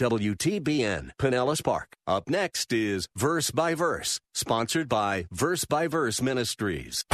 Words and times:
WTBN 0.00 1.10
Pinellas 1.18 1.62
Park. 1.62 1.94
Up 2.06 2.30
next 2.30 2.72
is 2.72 3.06
Verse 3.14 3.50
by 3.50 3.74
Verse, 3.74 4.18
sponsored 4.32 4.88
by 4.88 5.26
Verse 5.30 5.66
by 5.66 5.88
Verse 5.88 6.22
Ministries. 6.22 7.04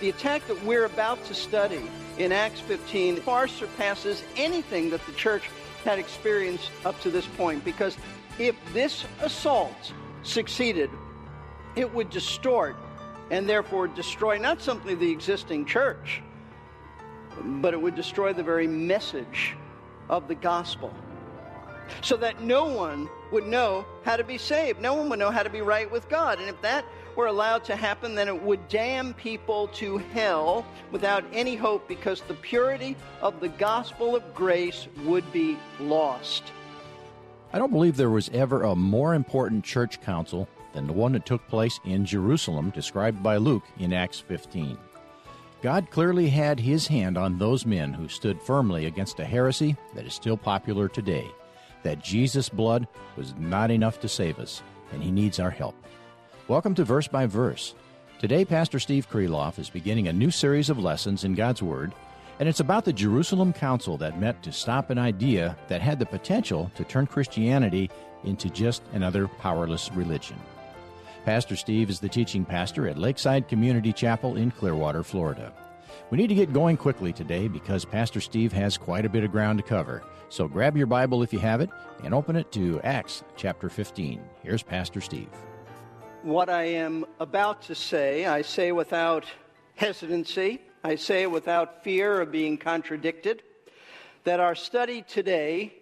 The 0.00 0.08
attack 0.08 0.44
that 0.48 0.64
we're 0.64 0.86
about 0.86 1.24
to 1.26 1.34
study 1.34 1.88
in 2.18 2.32
Acts 2.32 2.58
15 2.58 3.18
far 3.18 3.46
surpasses 3.46 4.24
anything 4.36 4.90
that 4.90 5.06
the 5.06 5.12
church 5.12 5.48
had 5.84 6.00
experienced 6.00 6.72
up 6.84 7.00
to 7.02 7.10
this 7.10 7.28
point 7.36 7.64
because 7.64 7.96
if 8.40 8.56
this 8.72 9.04
assault 9.20 9.92
succeeded, 10.24 10.90
it 11.76 11.92
would 11.94 12.10
distort 12.10 12.76
and 13.30 13.48
therefore 13.48 13.88
destroy 13.88 14.38
not 14.38 14.60
simply 14.60 14.94
the 14.94 15.10
existing 15.10 15.64
church, 15.64 16.22
but 17.44 17.72
it 17.72 17.80
would 17.80 17.94
destroy 17.94 18.32
the 18.32 18.42
very 18.42 18.66
message 18.66 19.56
of 20.08 20.28
the 20.28 20.34
gospel. 20.34 20.92
So 22.00 22.16
that 22.18 22.40
no 22.40 22.66
one 22.66 23.08
would 23.32 23.46
know 23.46 23.84
how 24.04 24.16
to 24.16 24.24
be 24.24 24.38
saved. 24.38 24.80
No 24.80 24.94
one 24.94 25.08
would 25.08 25.18
know 25.18 25.30
how 25.30 25.42
to 25.42 25.50
be 25.50 25.62
right 25.62 25.90
with 25.90 26.08
God. 26.08 26.38
And 26.38 26.48
if 26.48 26.60
that 26.62 26.84
were 27.16 27.26
allowed 27.26 27.64
to 27.64 27.76
happen, 27.76 28.14
then 28.14 28.28
it 28.28 28.42
would 28.42 28.68
damn 28.68 29.14
people 29.14 29.68
to 29.68 29.98
hell 29.98 30.64
without 30.90 31.24
any 31.32 31.56
hope 31.56 31.88
because 31.88 32.22
the 32.22 32.34
purity 32.34 32.96
of 33.20 33.40
the 33.40 33.48
gospel 33.48 34.16
of 34.16 34.34
grace 34.34 34.88
would 35.04 35.30
be 35.32 35.58
lost. 35.80 36.44
I 37.52 37.58
don't 37.58 37.72
believe 37.72 37.96
there 37.96 38.10
was 38.10 38.30
ever 38.30 38.62
a 38.62 38.74
more 38.74 39.14
important 39.14 39.64
church 39.64 40.00
council 40.00 40.48
than 40.72 40.86
the 40.86 40.92
one 40.92 41.12
that 41.12 41.26
took 41.26 41.46
place 41.48 41.80
in 41.84 42.04
Jerusalem, 42.04 42.70
described 42.70 43.22
by 43.22 43.36
Luke 43.36 43.64
in 43.78 43.92
Acts 43.92 44.20
15. 44.20 44.78
God 45.62 45.90
clearly 45.90 46.28
had 46.28 46.58
his 46.58 46.86
hand 46.86 47.16
on 47.16 47.38
those 47.38 47.64
men 47.64 47.92
who 47.92 48.08
stood 48.08 48.40
firmly 48.42 48.86
against 48.86 49.20
a 49.20 49.24
heresy 49.24 49.76
that 49.94 50.06
is 50.06 50.14
still 50.14 50.36
popular 50.36 50.88
today 50.88 51.30
that 51.82 52.02
Jesus' 52.02 52.48
blood 52.48 52.86
was 53.16 53.34
not 53.38 53.70
enough 53.70 54.00
to 54.00 54.08
save 54.08 54.38
us, 54.38 54.62
and 54.92 55.02
he 55.02 55.10
needs 55.10 55.40
our 55.40 55.50
help. 55.50 55.74
Welcome 56.48 56.74
to 56.76 56.84
Verse 56.84 57.08
by 57.08 57.26
Verse. 57.26 57.74
Today, 58.18 58.44
Pastor 58.44 58.78
Steve 58.78 59.10
Kreloff 59.10 59.58
is 59.58 59.68
beginning 59.68 60.08
a 60.08 60.12
new 60.12 60.30
series 60.30 60.70
of 60.70 60.78
lessons 60.78 61.24
in 61.24 61.34
God's 61.34 61.62
Word, 61.62 61.92
and 62.38 62.48
it's 62.48 62.60
about 62.60 62.84
the 62.84 62.92
Jerusalem 62.92 63.52
Council 63.52 63.96
that 63.98 64.20
met 64.20 64.42
to 64.42 64.52
stop 64.52 64.90
an 64.90 64.98
idea 64.98 65.56
that 65.68 65.80
had 65.80 65.98
the 65.98 66.06
potential 66.06 66.70
to 66.76 66.84
turn 66.84 67.06
Christianity 67.06 67.90
into 68.24 68.48
just 68.48 68.82
another 68.92 69.26
powerless 69.26 69.90
religion. 69.92 70.38
Pastor 71.24 71.54
Steve 71.54 71.88
is 71.88 72.00
the 72.00 72.08
teaching 72.08 72.44
pastor 72.44 72.88
at 72.88 72.98
Lakeside 72.98 73.46
Community 73.46 73.92
Chapel 73.92 74.34
in 74.34 74.50
Clearwater, 74.50 75.04
Florida. 75.04 75.52
We 76.10 76.18
need 76.18 76.26
to 76.26 76.34
get 76.34 76.52
going 76.52 76.76
quickly 76.76 77.12
today 77.12 77.46
because 77.46 77.84
Pastor 77.84 78.20
Steve 78.20 78.52
has 78.52 78.76
quite 78.76 79.06
a 79.06 79.08
bit 79.08 79.22
of 79.22 79.30
ground 79.30 79.60
to 79.60 79.62
cover. 79.62 80.02
So 80.30 80.48
grab 80.48 80.76
your 80.76 80.88
Bible 80.88 81.22
if 81.22 81.32
you 81.32 81.38
have 81.38 81.60
it 81.60 81.70
and 82.02 82.12
open 82.12 82.34
it 82.34 82.50
to 82.52 82.80
Acts 82.80 83.22
chapter 83.36 83.68
15. 83.68 84.20
Here's 84.42 84.64
Pastor 84.64 85.00
Steve. 85.00 85.28
What 86.22 86.48
I 86.48 86.64
am 86.64 87.04
about 87.20 87.62
to 87.62 87.76
say, 87.76 88.26
I 88.26 88.42
say 88.42 88.72
without 88.72 89.24
hesitancy, 89.76 90.60
I 90.82 90.96
say 90.96 91.28
without 91.28 91.84
fear 91.84 92.20
of 92.20 92.32
being 92.32 92.58
contradicted, 92.58 93.44
that 94.24 94.40
our 94.40 94.56
study 94.56 95.02
today 95.02 95.72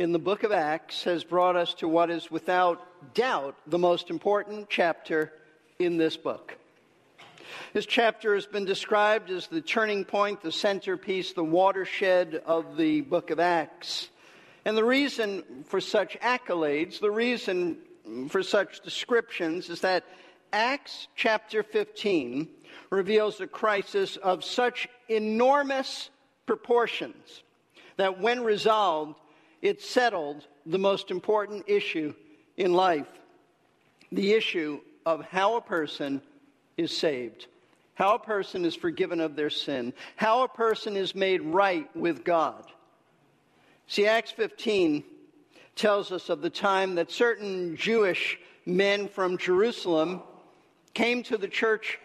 in 0.00 0.12
the 0.12 0.18
book 0.18 0.44
of 0.44 0.50
Acts 0.50 1.04
has 1.04 1.24
brought 1.24 1.56
us 1.56 1.74
to 1.74 1.86
what 1.86 2.08
is 2.08 2.30
without 2.30 3.12
doubt 3.12 3.54
the 3.66 3.76
most 3.76 4.08
important 4.08 4.70
chapter 4.70 5.30
in 5.78 5.98
this 5.98 6.16
book. 6.16 6.56
This 7.74 7.84
chapter 7.84 8.34
has 8.34 8.46
been 8.46 8.64
described 8.64 9.28
as 9.28 9.48
the 9.48 9.60
turning 9.60 10.06
point, 10.06 10.40
the 10.40 10.52
centerpiece, 10.52 11.34
the 11.34 11.44
watershed 11.44 12.40
of 12.46 12.78
the 12.78 13.02
book 13.02 13.28
of 13.28 13.40
Acts. 13.40 14.08
And 14.64 14.74
the 14.74 14.84
reason 14.84 15.64
for 15.66 15.82
such 15.82 16.18
accolades, 16.20 16.98
the 16.98 17.10
reason 17.10 17.76
for 18.30 18.42
such 18.42 18.80
descriptions 18.80 19.68
is 19.68 19.82
that 19.82 20.04
Acts 20.50 21.08
chapter 21.14 21.62
15 21.62 22.48
reveals 22.88 23.38
a 23.42 23.46
crisis 23.46 24.16
of 24.16 24.44
such 24.44 24.88
enormous 25.10 26.08
proportions 26.46 27.42
that 27.98 28.18
when 28.18 28.42
resolved, 28.44 29.20
it 29.62 29.82
settled 29.82 30.46
the 30.66 30.78
most 30.78 31.10
important 31.10 31.64
issue 31.66 32.14
in 32.56 32.72
life 32.72 33.06
the 34.12 34.32
issue 34.32 34.80
of 35.06 35.24
how 35.24 35.56
a 35.56 35.60
person 35.60 36.20
is 36.76 36.96
saved, 36.96 37.46
how 37.94 38.14
a 38.14 38.18
person 38.18 38.64
is 38.64 38.74
forgiven 38.74 39.20
of 39.20 39.36
their 39.36 39.50
sin, 39.50 39.92
how 40.16 40.42
a 40.42 40.48
person 40.48 40.96
is 40.96 41.14
made 41.14 41.40
right 41.42 41.94
with 41.96 42.24
God. 42.24 42.64
See, 43.86 44.06
Acts 44.06 44.32
15 44.32 45.04
tells 45.76 46.12
us 46.12 46.28
of 46.28 46.42
the 46.42 46.50
time 46.50 46.96
that 46.96 47.10
certain 47.10 47.76
Jewish 47.76 48.38
men 48.66 49.08
from 49.08 49.38
Jerusalem 49.38 50.22
came 50.94 51.22
to 51.24 51.36
the 51.36 51.48
church 51.48 51.98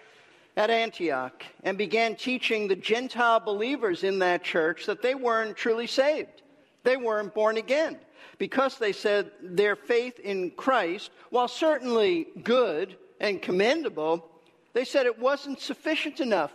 at 0.56 0.70
Antioch 0.70 1.44
and 1.64 1.78
began 1.78 2.16
teaching 2.16 2.68
the 2.68 2.76
Gentile 2.76 3.40
believers 3.40 4.04
in 4.04 4.20
that 4.20 4.44
church 4.44 4.86
that 4.86 5.02
they 5.02 5.16
weren't 5.16 5.58
truly 5.58 5.88
saved. 5.88 6.42
They 6.85 6.96
weren't 6.97 7.34
born 7.34 7.57
again 7.57 7.97
because 8.38 8.78
they 8.78 8.94
said 8.94 9.31
their 9.41 9.75
faith 9.75 10.19
in 10.19 10.51
Christ, 10.51 11.12
while 11.31 11.47
certainly 11.47 12.28
good 12.44 12.96
and 13.19 13.41
commendable, 13.41 14.29
they 14.73 14.85
said 14.85 15.06
it 15.06 15.19
wasn't 15.19 15.59
sufficient 15.59 16.19
enough 16.19 16.51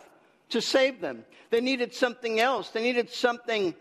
to 0.50 0.60
save 0.60 1.00
them. 1.00 1.24
They 1.50 1.60
needed 1.60 1.92
something 1.92 2.38
else. 2.38 2.70
They 2.70 2.82
needed 2.82 3.10
something 3.10 3.74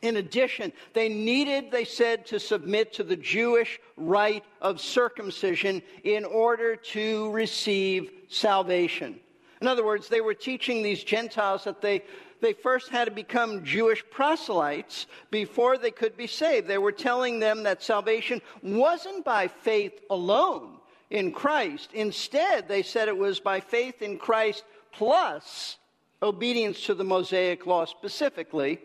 in 0.00 0.16
addition. 0.16 0.72
They 0.92 1.08
needed, 1.08 1.70
they 1.70 1.84
said, 1.84 2.24
to 2.26 2.38
submit 2.38 2.92
to 2.94 3.02
the 3.02 3.16
Jewish 3.16 3.80
rite 3.96 4.44
of 4.60 4.80
circumcision 4.80 5.82
in 6.04 6.24
order 6.24 6.76
to 6.76 7.30
receive 7.32 8.10
salvation. 8.28 9.18
In 9.60 9.66
other 9.66 9.84
words, 9.84 10.08
they 10.08 10.20
were 10.20 10.34
teaching 10.34 10.82
these 10.82 11.02
Gentiles 11.02 11.64
that 11.64 11.82
they, 11.82 12.02
they 12.40 12.52
first 12.52 12.88
had 12.88 13.06
to 13.06 13.10
become 13.10 13.64
Jewish 13.64 14.04
proselytes 14.10 15.06
before 15.30 15.78
they 15.78 15.90
could 15.90 16.16
be 16.16 16.26
saved. 16.26 16.66
They 16.66 16.78
were 16.78 16.92
telling 16.92 17.38
them 17.38 17.62
that 17.64 17.82
salvation 17.82 18.40
wasn't 18.62 19.24
by 19.24 19.48
faith 19.48 20.00
alone 20.10 20.78
in 21.10 21.32
Christ. 21.32 21.90
Instead, 21.92 22.68
they 22.68 22.82
said 22.82 23.08
it 23.08 23.16
was 23.16 23.40
by 23.40 23.60
faith 23.60 24.02
in 24.02 24.18
Christ 24.18 24.64
plus 24.92 25.76
obedience 26.22 26.84
to 26.86 26.94
the 26.94 27.04
Mosaic 27.04 27.66
law, 27.66 27.84
specifically 27.84 28.80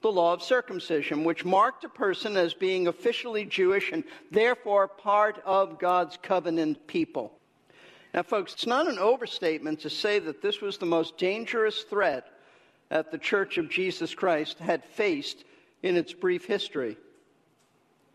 the 0.00 0.12
law 0.12 0.32
of 0.32 0.42
circumcision, 0.42 1.24
which 1.24 1.44
marked 1.44 1.84
a 1.84 1.88
person 1.88 2.36
as 2.36 2.54
being 2.54 2.86
officially 2.86 3.44
Jewish 3.44 3.90
and 3.90 4.04
therefore 4.30 4.86
part 4.86 5.42
of 5.44 5.78
God's 5.78 6.16
covenant 6.22 6.86
people. 6.86 7.32
Now, 8.14 8.22
folks, 8.22 8.52
it's 8.54 8.66
not 8.66 8.88
an 8.88 8.98
overstatement 8.98 9.80
to 9.80 9.90
say 9.90 10.18
that 10.20 10.40
this 10.40 10.60
was 10.60 10.78
the 10.78 10.86
most 10.86 11.18
dangerous 11.18 11.82
threat 11.82 12.26
that 12.88 13.10
the 13.10 13.18
Church 13.18 13.58
of 13.58 13.68
Jesus 13.68 14.14
Christ 14.14 14.58
had 14.58 14.84
faced 14.84 15.44
in 15.82 15.96
its 15.96 16.12
brief 16.12 16.44
history. 16.44 16.96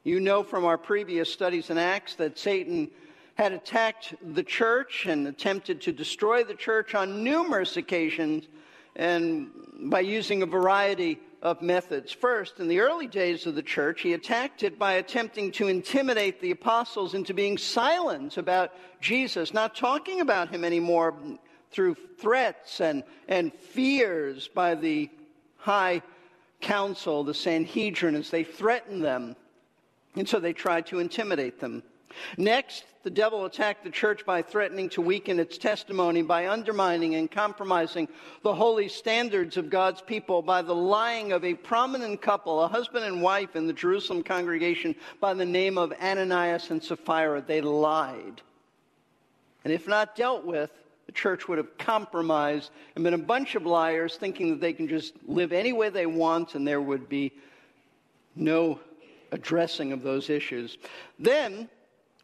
You 0.04 0.20
know 0.20 0.44
from 0.44 0.66
our 0.66 0.78
previous 0.78 1.31
studies 1.31 1.70
in 1.70 1.78
Acts 1.78 2.16
that 2.16 2.38
Satan 2.38 2.90
had 3.36 3.54
attacked 3.54 4.14
the 4.34 4.44
church 4.44 5.06
and 5.06 5.28
attempted 5.28 5.81
to 5.81 5.92
destroy 5.92 6.44
the 6.44 6.54
church 6.54 6.94
on 6.94 7.24
numerous 7.24 7.78
occasions 7.78 8.48
and 8.96 9.50
by 9.90 10.02
using 10.02 10.44
a 10.44 10.46
variety 10.46 11.20
of 11.42 11.62
methods. 11.62 12.12
First, 12.12 12.60
in 12.60 12.68
the 12.68 12.80
early 12.80 13.08
days 13.08 13.48
of 13.48 13.56
the 13.56 13.64
church, 13.64 14.02
he 14.02 14.14
attacked 14.14 14.64
it 14.64 14.78
by 14.78 14.94
attempting 14.94 15.52
to 15.54 15.68
intimidate 15.68 16.40
the 16.40 16.52
apostles 16.52 17.14
into 17.14 17.34
being 17.34 17.58
silent 17.58 18.38
about 18.38 18.72
Jesus, 19.02 19.54
not 19.54 19.75
talking 19.75 20.22
about 20.22 20.50
him 20.50 20.64
anymore 20.64 21.16
through 21.74 21.96
threats 22.20 22.80
and, 22.80 23.04
and 23.28 23.54
fears 23.54 24.48
by 24.48 24.75
the 24.75 25.10
high 25.58 26.02
council, 26.62 27.24
the 27.24 27.34
Sanhedrin, 27.34 28.16
as 28.16 28.30
they 28.30 28.44
threatened 28.44 29.04
them. 29.04 29.36
And 30.16 30.30
so 30.30 30.40
they 30.40 30.54
tried 30.54 30.86
to 30.88 31.00
intimidate 31.00 31.60
them. 31.60 31.84
Next, 32.38 32.86
the 33.02 33.10
devil 33.10 33.46
attacked 33.46 33.84
the 33.84 33.90
church 33.90 34.25
by 34.25 34.42
threatening 34.42 34.88
to 34.90 35.02
weaken 35.02 35.40
its 35.40 35.58
testimony, 35.58 36.22
by 36.22 36.48
undermining 36.48 37.16
and 37.16 37.30
compromising 37.30 38.08
the 38.44 38.54
holy 38.54 38.88
standards 38.88 39.58
of 39.58 39.70
God's 39.70 40.02
people, 40.02 40.42
by 40.42 40.62
the 40.62 40.75
lying 40.75 41.31
of 41.31 41.44
a 41.44 41.56
prominent 41.56 42.22
couple, 42.22 42.62
a 42.62 42.68
husband 42.68 43.06
and 43.06 43.22
wife 43.22 43.56
in 43.56 43.68
the 43.68 43.74
Jerusalem 43.74 44.24
congregation 44.24 44.96
by 45.20 45.34
the 45.34 45.46
name 45.46 45.78
of 45.78 45.92
Ananias 46.02 46.70
and 46.70 46.84
Sapphira. 46.84 47.42
They 47.42 47.62
lied. 47.62 48.42
And 49.64 49.74
if 49.74 49.88
not 49.88 50.16
dealt 50.16 50.46
with, 50.46 50.72
the 51.05 51.11
church 51.11 51.47
would 51.47 51.57
have 51.57 51.77
compromised 51.77 52.71
and 52.95 53.03
been 53.03 53.13
a 53.13 53.17
bunch 53.17 53.55
of 53.55 53.65
liars 53.65 54.15
thinking 54.15 54.51
that 54.51 54.61
they 54.61 54.73
can 54.73 54.88
just 54.88 55.13
live 55.27 55.51
any 55.51 55.73
way 55.73 55.89
they 55.89 56.05
want 56.05 56.55
and 56.55 56.67
there 56.67 56.81
would 56.81 57.09
be 57.09 57.31
no 58.35 58.79
addressing 59.31 59.91
of 59.91 60.03
those 60.03 60.29
issues. 60.29 60.77
Then, 61.19 61.69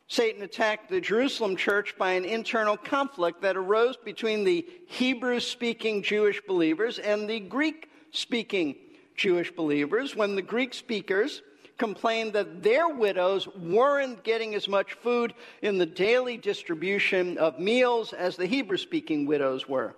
Satan 0.07 0.41
attacked 0.41 0.89
the 0.89 1.01
Jerusalem 1.01 1.55
church 1.55 1.95
by 1.97 2.13
an 2.13 2.25
internal 2.25 2.77
conflict 2.77 3.41
that 3.41 3.57
arose 3.57 3.95
between 3.95 4.43
the 4.43 4.65
Hebrew 4.87 5.39
speaking 5.39 6.01
Jewish 6.01 6.41
believers 6.47 6.97
and 6.97 7.29
the 7.29 7.39
Greek 7.39 7.89
speaking 8.11 8.75
Jewish 9.15 9.51
believers 9.51 10.15
when 10.15 10.35
the 10.35 10.41
Greek 10.41 10.73
speakers 10.73 11.43
complained 11.79 12.33
that 12.33 12.61
their 12.61 12.89
widows 12.89 13.47
weren't 13.55 14.23
getting 14.23 14.53
as 14.53 14.67
much 14.67 14.93
food 14.93 15.33
in 15.63 15.79
the 15.79 15.85
daily 15.85 16.37
distribution 16.37 17.37
of 17.39 17.57
meals 17.57 18.13
as 18.13 18.35
the 18.35 18.45
Hebrew 18.45 18.77
speaking 18.77 19.25
widows 19.25 19.67
were. 19.67 19.95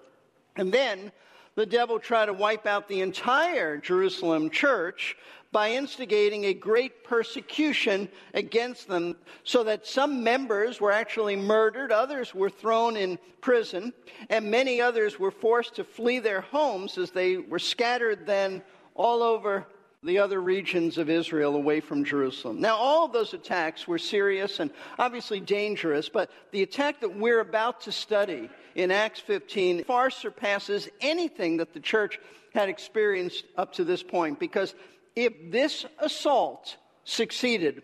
And 0.55 0.71
then 0.71 1.11
the 1.55 1.65
devil 1.65 1.99
tried 1.99 2.27
to 2.27 2.33
wipe 2.33 2.65
out 2.65 2.87
the 2.87 3.01
entire 3.01 3.77
Jerusalem 3.77 4.49
church 4.49 5.17
by 5.51 5.71
instigating 5.71 6.45
a 6.45 6.53
great 6.53 7.03
persecution 7.03 8.07
against 8.33 8.87
them, 8.87 9.17
so 9.43 9.65
that 9.65 9.85
some 9.85 10.23
members 10.23 10.79
were 10.79 10.93
actually 10.93 11.35
murdered, 11.35 11.91
others 11.91 12.33
were 12.33 12.49
thrown 12.49 12.95
in 12.95 13.19
prison, 13.41 13.91
and 14.29 14.49
many 14.49 14.79
others 14.79 15.19
were 15.19 15.31
forced 15.31 15.75
to 15.75 15.83
flee 15.83 16.19
their 16.19 16.39
homes 16.39 16.97
as 16.97 17.11
they 17.11 17.35
were 17.35 17.59
scattered 17.59 18.25
then 18.25 18.61
all 18.95 19.21
over 19.21 19.67
the 20.03 20.17
other 20.17 20.41
regions 20.41 20.97
of 20.97 21.11
Israel 21.11 21.55
away 21.55 21.79
from 21.79 22.03
Jerusalem. 22.03 22.59
Now, 22.59 22.75
all 22.75 23.07
those 23.07 23.35
attacks 23.35 23.87
were 23.87 23.99
serious 23.99 24.59
and 24.59 24.71
obviously 24.97 25.39
dangerous, 25.39 26.09
but 26.09 26.31
the 26.49 26.63
attack 26.63 27.01
that 27.01 27.15
we're 27.15 27.39
about 27.39 27.81
to 27.81 27.91
study 27.91 28.49
in 28.73 28.89
Acts 28.89 29.19
15 29.19 29.83
far 29.83 30.09
surpasses 30.09 30.89
anything 31.01 31.57
that 31.57 31.73
the 31.73 31.79
church 31.79 32.19
had 32.55 32.67
experienced 32.67 33.45
up 33.57 33.73
to 33.73 33.83
this 33.83 34.01
point 34.01 34.39
because 34.39 34.73
if 35.15 35.33
this 35.51 35.85
assault 35.99 36.77
succeeded, 37.03 37.83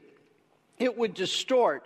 it 0.80 0.98
would 0.98 1.14
distort 1.14 1.84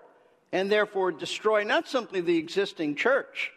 and 0.54 0.72
therefore 0.72 1.12
destroy 1.12 1.64
not 1.64 1.90
simply 1.90 2.22
the 2.22 2.38
existing 2.38 2.96
church, 2.96 3.52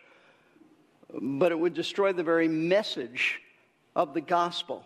but 1.23 1.53
it 1.53 1.59
would 1.59 1.75
destroy 1.75 2.12
the 2.12 2.25
very 2.25 2.49
message 2.49 3.41
of 3.94 4.12
the 4.12 4.21
gospel. 4.21 4.85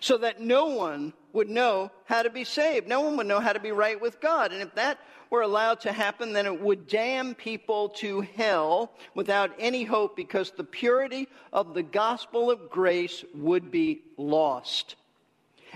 So 0.00 0.18
that 0.18 0.40
no 0.40 0.66
one 0.66 1.12
would 1.32 1.48
know 1.48 1.90
how 2.04 2.22
to 2.22 2.30
be 2.30 2.44
saved. 2.44 2.88
No 2.88 3.00
one 3.00 3.16
would 3.16 3.26
know 3.26 3.40
how 3.40 3.52
to 3.52 3.60
be 3.60 3.72
right 3.72 4.00
with 4.00 4.20
God. 4.20 4.52
And 4.52 4.62
if 4.62 4.74
that 4.74 4.98
were 5.30 5.42
allowed 5.42 5.80
to 5.80 5.92
happen, 5.92 6.32
then 6.32 6.46
it 6.46 6.60
would 6.60 6.86
damn 6.86 7.34
people 7.34 7.88
to 7.88 8.20
hell 8.20 8.92
without 9.14 9.50
any 9.58 9.84
hope 9.84 10.14
because 10.14 10.50
the 10.50 10.64
purity 10.64 11.26
of 11.52 11.74
the 11.74 11.82
gospel 11.82 12.50
of 12.50 12.70
grace 12.70 13.24
would 13.34 13.70
be 13.70 14.02
lost. 14.16 14.96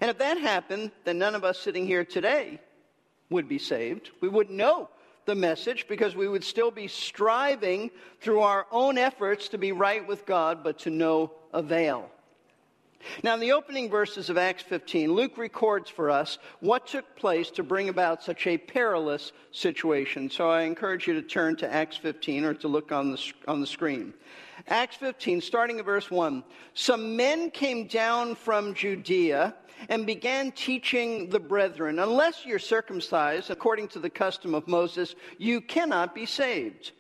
And 0.01 0.11
if 0.11 0.19
that 0.19 0.39
happened, 0.39 0.91
then 1.05 1.19
none 1.19 1.35
of 1.35 1.43
us 1.43 1.59
sitting 1.59 1.87
here 1.87 2.05
today 2.05 2.61
would 3.31 3.49
be 3.49 3.59
saved. 3.59 4.11
We 4.21 4.29
wouldn't 4.29 4.57
know 4.57 4.91
the 5.25 5.35
message 5.35 5.89
because 5.89 6.15
we 6.15 6.29
would 6.29 6.45
still 6.45 6.71
be 6.71 6.87
striving 6.87 7.91
through 8.21 8.41
our 8.41 8.67
own 8.71 8.99
efforts 8.99 9.49
to 9.49 9.59
be 9.59 9.73
right 9.73 10.07
with 10.07 10.27
God, 10.27 10.63
but 10.63 10.81
to 10.81 10.91
no 10.91 11.33
avail. 11.53 12.11
Now, 13.23 13.35
in 13.35 13.41
the 13.41 13.53
opening 13.53 13.91
verses 13.91 14.31
of 14.31 14.39
Acts 14.39 14.63
15, 14.63 15.13
Luke 15.13 15.39
records 15.39 15.91
for 15.91 16.11
us 16.11 16.39
what 16.61 16.87
took 16.87 17.17
place 17.17 17.51
to 17.53 17.63
bring 17.63 17.89
about 17.89 18.23
such 18.23 18.47
a 18.47 18.59
perilous 18.59 19.33
situation. 19.53 20.31
So 20.31 20.51
I 20.51 20.63
encourage 20.63 21.07
you 21.07 21.15
to 21.15 21.23
turn 21.23 21.57
to 21.57 21.73
Acts 21.73 21.97
15 21.97 22.45
or 22.45 22.55
to 22.55 22.69
look 22.69 22.93
on 22.93 23.13
the, 23.13 23.33
on 23.49 23.61
the 23.61 23.67
screen. 23.67 24.15
Acts 24.69 24.97
15, 24.97 25.41
starting 25.41 25.79
at 25.79 25.85
verse 25.85 26.11
1. 26.11 26.43
Some 26.75 27.17
men 27.17 27.51
came 27.51 27.87
down 27.87 28.35
from 28.35 28.75
Judea 28.75 29.55
and 29.89 30.07
began 30.07 30.53
teaching 30.53 31.29
the 31.29 31.41
brethren, 31.41 31.99
unless 31.99 32.47
you're 32.47 32.59
circumcised 32.59 33.51
according 33.51 33.89
to 33.89 33.99
the 33.99 34.11
custom 34.11 34.55
of 34.55 34.67
Moses, 34.67 35.15
you 35.39 35.61
cannot 35.61 36.15
be 36.15 36.27
saved. 36.27 36.93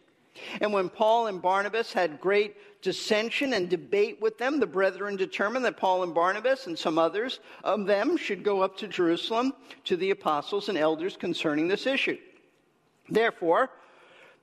And 0.60 0.72
when 0.72 0.88
Paul 0.88 1.26
and 1.26 1.40
Barnabas 1.40 1.92
had 1.92 2.20
great 2.20 2.56
dissension 2.82 3.52
and 3.52 3.68
debate 3.68 4.20
with 4.20 4.38
them, 4.38 4.60
the 4.60 4.66
brethren 4.66 5.16
determined 5.16 5.64
that 5.64 5.76
Paul 5.76 6.02
and 6.02 6.14
Barnabas 6.14 6.66
and 6.66 6.78
some 6.78 6.98
others 6.98 7.40
of 7.64 7.86
them 7.86 8.16
should 8.16 8.42
go 8.42 8.62
up 8.62 8.76
to 8.78 8.88
Jerusalem 8.88 9.52
to 9.84 9.96
the 9.96 10.10
apostles 10.10 10.68
and 10.68 10.78
elders 10.78 11.16
concerning 11.16 11.68
this 11.68 11.86
issue. 11.86 12.18
Therefore, 13.08 13.70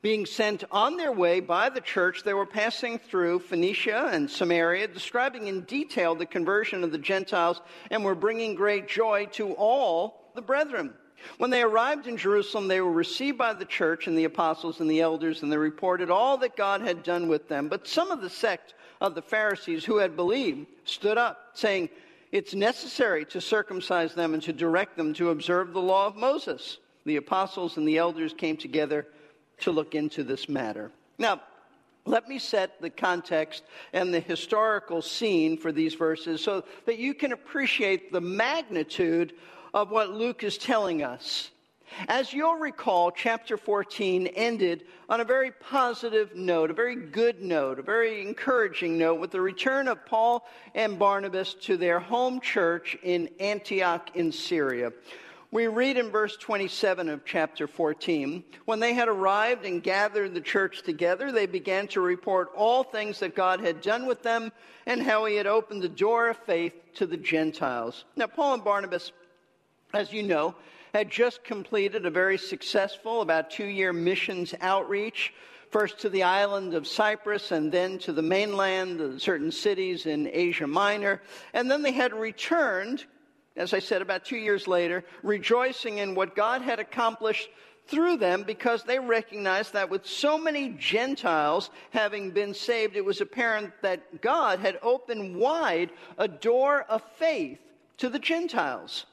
being 0.02 0.26
sent 0.26 0.66
on 0.70 0.98
their 0.98 1.14
way 1.14 1.40
by 1.40 1.70
the 1.70 1.80
church, 1.80 2.24
they 2.24 2.34
were 2.34 2.46
passing 2.46 3.00
through 3.00 3.40
Phoenicia 3.40 4.10
and 4.12 4.30
Samaria, 4.30 4.90
describing 4.90 5.48
in 5.48 5.62
detail 5.62 6.14
the 6.14 6.26
conversion 6.26 6.84
of 6.84 6.92
the 6.92 6.98
Gentiles, 6.98 7.62
and 7.90 8.04
were 8.04 8.14
bringing 8.14 8.54
great 8.54 8.90
joy 8.90 9.28
to 9.32 9.54
all 9.54 10.32
the 10.36 10.42
brethren. 10.42 10.94
When 11.38 11.50
they 11.50 11.62
arrived 11.62 12.08
in 12.08 12.18
Jerusalem, 12.18 12.68
they 12.68 12.82
were 12.82 12.92
received 12.92 13.38
by 13.38 13.54
the 13.54 13.66
church 13.66 14.08
and 14.08 14.18
the 14.18 14.26
apostles 14.26 14.80
and 14.80 14.90
the 14.90 15.02
elders, 15.02 15.44
and 15.44 15.52
they 15.52 15.58
reported 15.58 16.10
all 16.10 16.38
that 16.38 16.56
God 16.56 16.82
had 16.82 17.04
done 17.04 17.28
with 17.28 17.48
them. 17.48 17.68
But 17.68 17.88
some 17.88 18.12
of 18.12 18.22
the 18.22 18.30
sect 18.30 18.74
of 19.02 19.16
the 19.16 19.22
Pharisees 19.22 19.86
who 19.86 19.98
had 19.98 20.16
believed 20.16 20.68
stood 20.86 21.18
up, 21.18 21.50
saying, 21.54 21.90
It's 22.32 22.54
necessary 22.54 23.26
to 23.26 23.42
circumcise 23.42 24.14
them 24.14 24.34
and 24.34 24.44
to 24.44 24.54
direct 24.54 24.98
them 24.98 25.14
to 25.16 25.30
observe 25.30 25.74
the 25.74 25.82
law 25.82 26.08
of 26.08 26.16
Moses. 26.16 26.78
The 27.06 27.18
apostles 27.18 27.78
and 27.78 27.88
the 27.88 27.98
elders 27.98 28.34
came 28.34 28.58
together 28.58 29.08
to 29.60 29.72
look 29.72 29.96
into 29.96 30.24
this 30.24 30.48
matter. 30.48 30.92
Now, 31.18 31.42
let 32.06 32.28
me 32.28 32.38
set 32.38 32.82
the 32.82 32.90
context 32.90 33.64
and 33.94 34.14
the 34.14 34.20
historical 34.20 35.02
scene 35.02 35.58
for 35.58 35.72
these 35.72 35.94
verses 35.94 36.42
so 36.42 36.66
that 36.86 36.98
you 36.98 37.14
can 37.14 37.32
appreciate 37.32 38.12
the 38.12 38.22
magnitude 38.22 39.34
of 39.74 39.90
what 39.90 40.12
Luke 40.12 40.44
is 40.44 40.58
telling 40.58 41.04
us. 41.04 41.50
As 42.08 42.34
you'll 42.34 42.56
recall, 42.56 43.12
chapter 43.12 43.56
14 43.58 44.28
ended 44.28 44.86
on 45.10 45.22
a 45.22 45.26
very 45.26 45.52
positive 45.52 46.36
note, 46.36 46.72
a 46.72 46.74
very 46.74 46.96
good 46.96 47.42
note, 47.42 47.80
a 47.80 47.84
very 47.84 48.22
encouraging 48.22 48.98
note 48.98 49.20
with 49.20 49.32
the 49.32 49.42
return 49.42 49.88
of 49.88 50.06
Paul 50.06 50.48
and 50.74 50.98
Barnabas 50.98 51.54
to 51.62 51.78
their 51.78 52.00
home 52.00 52.40
church 52.42 52.98
in 53.04 53.30
Antioch 53.40 54.10
in 54.16 54.32
Syria. 54.32 54.92
We 55.52 55.68
read 55.68 55.98
in 55.98 56.10
verse 56.10 56.36
27 56.36 57.10
of 57.10 57.26
chapter 57.26 57.68
14 57.68 58.44
when 58.66 58.80
they 58.80 58.96
had 58.96 59.08
arrived 59.08 59.66
and 59.66 59.84
gathered 59.84 60.34
the 60.34 60.42
church 60.42 60.82
together, 60.82 61.32
they 61.32 61.46
began 61.46 61.88
to 61.90 62.02
report 62.02 62.50
all 62.56 62.84
things 62.84 63.20
that 63.20 63.36
God 63.36 63.60
had 63.60 63.82
done 63.82 64.08
with 64.08 64.24
them 64.24 64.52
and 64.88 65.04
how 65.04 65.26
he 65.26 65.36
had 65.36 65.46
opened 65.46 65.84
the 65.84 65.90
door 65.90 66.30
of 66.30 66.38
faith 66.38 66.74
to 66.96 67.06
the 67.06 67.18
Gentiles. 67.18 68.06
Now, 68.16 68.26
Paul 68.26 68.56
and 68.56 68.64
Barnabas, 68.64 69.12
as 69.94 70.12
you 70.12 70.24
know, 70.24 70.56
had 70.94 71.10
just 71.10 71.44
completed 71.44 72.06
a 72.06 72.10
very 72.10 72.38
successful, 72.38 73.22
about 73.22 73.52
two 73.52 73.66
year 73.66 73.94
missions 73.94 74.54
outreach 74.62 75.34
first 75.70 76.00
to 76.00 76.10
the 76.10 76.24
island 76.24 76.74
of 76.74 76.88
Cyprus 76.88 77.52
and 77.52 77.72
then 77.72 77.98
to 78.00 78.14
the 78.14 78.22
mainland, 78.22 79.22
certain 79.22 79.52
cities 79.52 80.06
in 80.06 80.30
Asia 80.32 80.68
Minor. 80.68 81.22
And 81.54 81.70
then 81.70 81.82
they 81.82 81.92
had 81.92 82.14
returned, 82.14 83.06
as 83.56 83.74
I 83.74 83.80
said, 83.80 84.02
about 84.02 84.26
two 84.26 84.38
years 84.38 84.68
later, 84.68 85.04
rejoicing 85.24 85.98
in 85.98 86.14
what 86.16 86.36
God 86.36 86.62
had 86.62 86.80
accomplished 86.80 87.50
through 87.88 88.18
them 88.18 88.44
because 88.44 88.84
they 88.84 89.00
recognized 89.00 89.74
that 89.74 89.90
with 89.90 90.06
so 90.06 90.38
many 90.38 90.70
Gentiles 90.70 91.70
having 91.90 92.32
been 92.32 92.54
saved, 92.54 92.96
it 92.96 93.04
was 93.04 93.20
apparent 93.20 93.74
that 93.82 94.22
God 94.22 94.60
had 94.60 94.80
opened 94.82 95.36
wide 95.36 95.92
a 96.18 96.28
door 96.28 96.84
of 96.84 97.02
faith 97.18 97.60
to 97.98 98.10
the 98.10 98.20
Gentiles. 98.20 99.06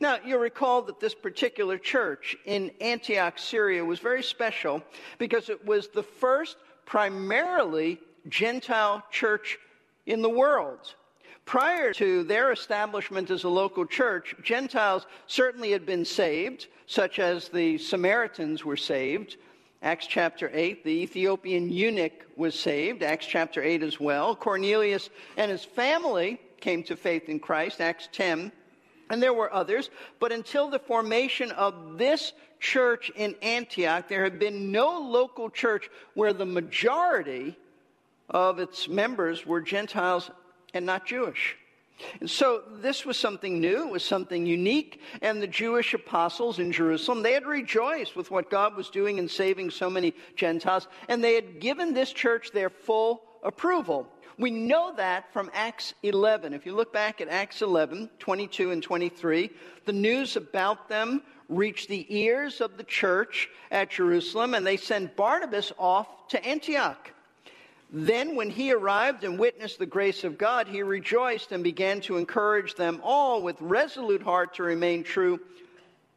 Now, 0.00 0.18
you'll 0.24 0.40
recall 0.40 0.82
that 0.82 1.00
this 1.00 1.14
particular 1.14 1.78
church 1.78 2.36
in 2.44 2.70
Antioch, 2.80 3.38
Syria 3.38 3.84
was 3.84 3.98
very 3.98 4.22
special 4.22 4.82
because 5.18 5.48
it 5.48 5.64
was 5.64 5.88
the 5.88 6.02
first 6.02 6.56
primarily 6.86 8.00
Gentile 8.28 9.02
church 9.10 9.58
in 10.06 10.22
the 10.22 10.28
world. 10.28 10.94
Prior 11.44 11.92
to 11.94 12.22
their 12.22 12.52
establishment 12.52 13.30
as 13.30 13.44
a 13.44 13.48
local 13.48 13.84
church, 13.84 14.34
Gentiles 14.42 15.06
certainly 15.26 15.72
had 15.72 15.84
been 15.84 16.04
saved, 16.04 16.68
such 16.86 17.18
as 17.18 17.48
the 17.48 17.78
Samaritans 17.78 18.64
were 18.64 18.76
saved. 18.76 19.36
Acts 19.82 20.06
chapter 20.06 20.48
8, 20.54 20.84
the 20.84 21.02
Ethiopian 21.02 21.68
eunuch 21.68 22.26
was 22.36 22.58
saved, 22.58 23.02
Acts 23.02 23.26
chapter 23.26 23.60
8 23.60 23.82
as 23.82 23.98
well. 23.98 24.36
Cornelius 24.36 25.10
and 25.36 25.50
his 25.50 25.64
family 25.64 26.40
came 26.60 26.84
to 26.84 26.96
faith 26.96 27.28
in 27.28 27.40
Christ, 27.40 27.80
Acts 27.80 28.08
10. 28.12 28.52
And 29.12 29.22
there 29.22 29.34
were 29.34 29.52
others, 29.52 29.90
but 30.20 30.32
until 30.32 30.70
the 30.70 30.78
formation 30.78 31.50
of 31.50 31.98
this 31.98 32.32
church 32.60 33.12
in 33.14 33.34
Antioch, 33.42 34.08
there 34.08 34.24
had 34.24 34.38
been 34.38 34.72
no 34.72 35.00
local 35.00 35.50
church 35.50 35.90
where 36.14 36.32
the 36.32 36.46
majority 36.46 37.54
of 38.30 38.58
its 38.58 38.88
members 38.88 39.44
were 39.44 39.60
Gentiles 39.60 40.30
and 40.72 40.86
not 40.86 41.04
Jewish. 41.04 41.58
And 42.20 42.30
so 42.30 42.62
this 42.80 43.04
was 43.04 43.18
something 43.18 43.60
new, 43.60 43.86
it 43.86 43.92
was 43.92 44.02
something 44.02 44.46
unique, 44.46 45.02
and 45.20 45.42
the 45.42 45.46
Jewish 45.46 45.92
apostles 45.92 46.58
in 46.58 46.72
Jerusalem, 46.72 47.22
they 47.22 47.34
had 47.34 47.44
rejoiced 47.44 48.16
with 48.16 48.30
what 48.30 48.48
God 48.48 48.74
was 48.74 48.88
doing 48.88 49.18
in 49.18 49.28
saving 49.28 49.70
so 49.72 49.90
many 49.90 50.14
Gentiles, 50.36 50.88
and 51.08 51.22
they 51.22 51.34
had 51.34 51.60
given 51.60 51.92
this 51.92 52.14
church 52.14 52.50
their 52.52 52.70
full 52.70 53.22
approval. 53.42 54.08
We 54.38 54.50
know 54.50 54.94
that 54.96 55.32
from 55.32 55.50
Acts 55.52 55.94
11. 56.02 56.54
If 56.54 56.66
you 56.66 56.74
look 56.74 56.92
back 56.92 57.20
at 57.20 57.28
Acts 57.28 57.62
11, 57.62 58.10
22 58.18 58.70
and 58.70 58.82
23, 58.82 59.50
the 59.84 59.92
news 59.92 60.36
about 60.36 60.88
them 60.88 61.22
reached 61.48 61.88
the 61.88 62.06
ears 62.08 62.60
of 62.60 62.76
the 62.76 62.84
church 62.84 63.48
at 63.70 63.90
Jerusalem, 63.90 64.54
and 64.54 64.66
they 64.66 64.76
sent 64.76 65.16
Barnabas 65.16 65.72
off 65.78 66.28
to 66.28 66.44
Antioch. 66.44 67.12
Then, 67.94 68.36
when 68.36 68.48
he 68.48 68.72
arrived 68.72 69.22
and 69.22 69.38
witnessed 69.38 69.78
the 69.78 69.84
grace 69.84 70.24
of 70.24 70.38
God, 70.38 70.66
he 70.66 70.82
rejoiced 70.82 71.52
and 71.52 71.62
began 71.62 72.00
to 72.02 72.16
encourage 72.16 72.74
them 72.74 73.00
all 73.02 73.42
with 73.42 73.60
resolute 73.60 74.22
heart 74.22 74.54
to 74.54 74.62
remain 74.62 75.04
true 75.04 75.38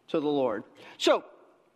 to 0.08 0.22
the 0.22 0.28
Lord. 0.28 0.64
So, 0.98 1.26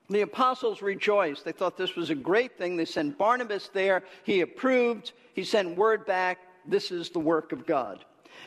the 0.10 0.22
apostles 0.22 0.82
rejoiced. 0.82 1.46
They 1.46 1.51
thought 1.51 1.78
this 1.78 1.96
was 1.96 2.10
a 2.10 2.16
great 2.16 2.58
thing. 2.58 2.78
They 2.78 2.86
sent 2.86 3.18
Barnabas 3.18 3.70
there. 3.74 4.04
He 4.24 4.42
approved. 4.42 5.12
He 5.34 5.44
sent 5.44 5.78
word 5.78 6.06
back. 6.06 6.39
This 6.66 6.92
is 6.92 7.10
the 7.10 7.20
work 7.20 7.51
of 7.51 7.66
God. 7.66 8.04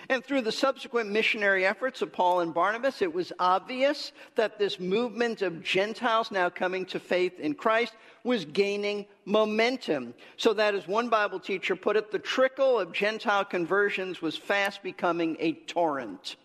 And 0.09 0.25
through 0.25 0.43
the 0.43 0.53
subsequent 0.53 1.11
missionary 1.11 1.65
efforts 1.65 2.03
of 2.03 2.13
Paul 2.13 2.41
and 2.41 2.53
Barnabas, 2.53 3.03
it 3.03 3.13
was 3.13 3.33
obvious 3.39 4.13
that 4.35 4.59
this 4.59 4.81
movement 4.81 5.43
of 5.43 5.63
Gentiles 5.63 6.31
now 6.31 6.49
coming 6.49 6.85
to 6.87 6.99
faith 6.99 7.39
in 7.39 7.55
Christ 7.55 7.95
was 8.25 8.45
gaining 8.45 9.07
momentum. 9.25 10.15
So 10.37 10.55
that, 10.55 10.75
as 10.75 10.89
one 10.89 11.09
Bible 11.09 11.41
teacher 11.41 11.77
put 11.77 11.97
it, 11.97 12.11
the 12.11 12.19
trickle 12.19 12.79
of 12.79 12.93
Gentile 12.93 13.45
conversions 13.45 14.21
was 14.21 14.37
fast 14.37 14.83
becoming 14.83 15.37
a 15.39 15.53
torrent. 15.53 16.37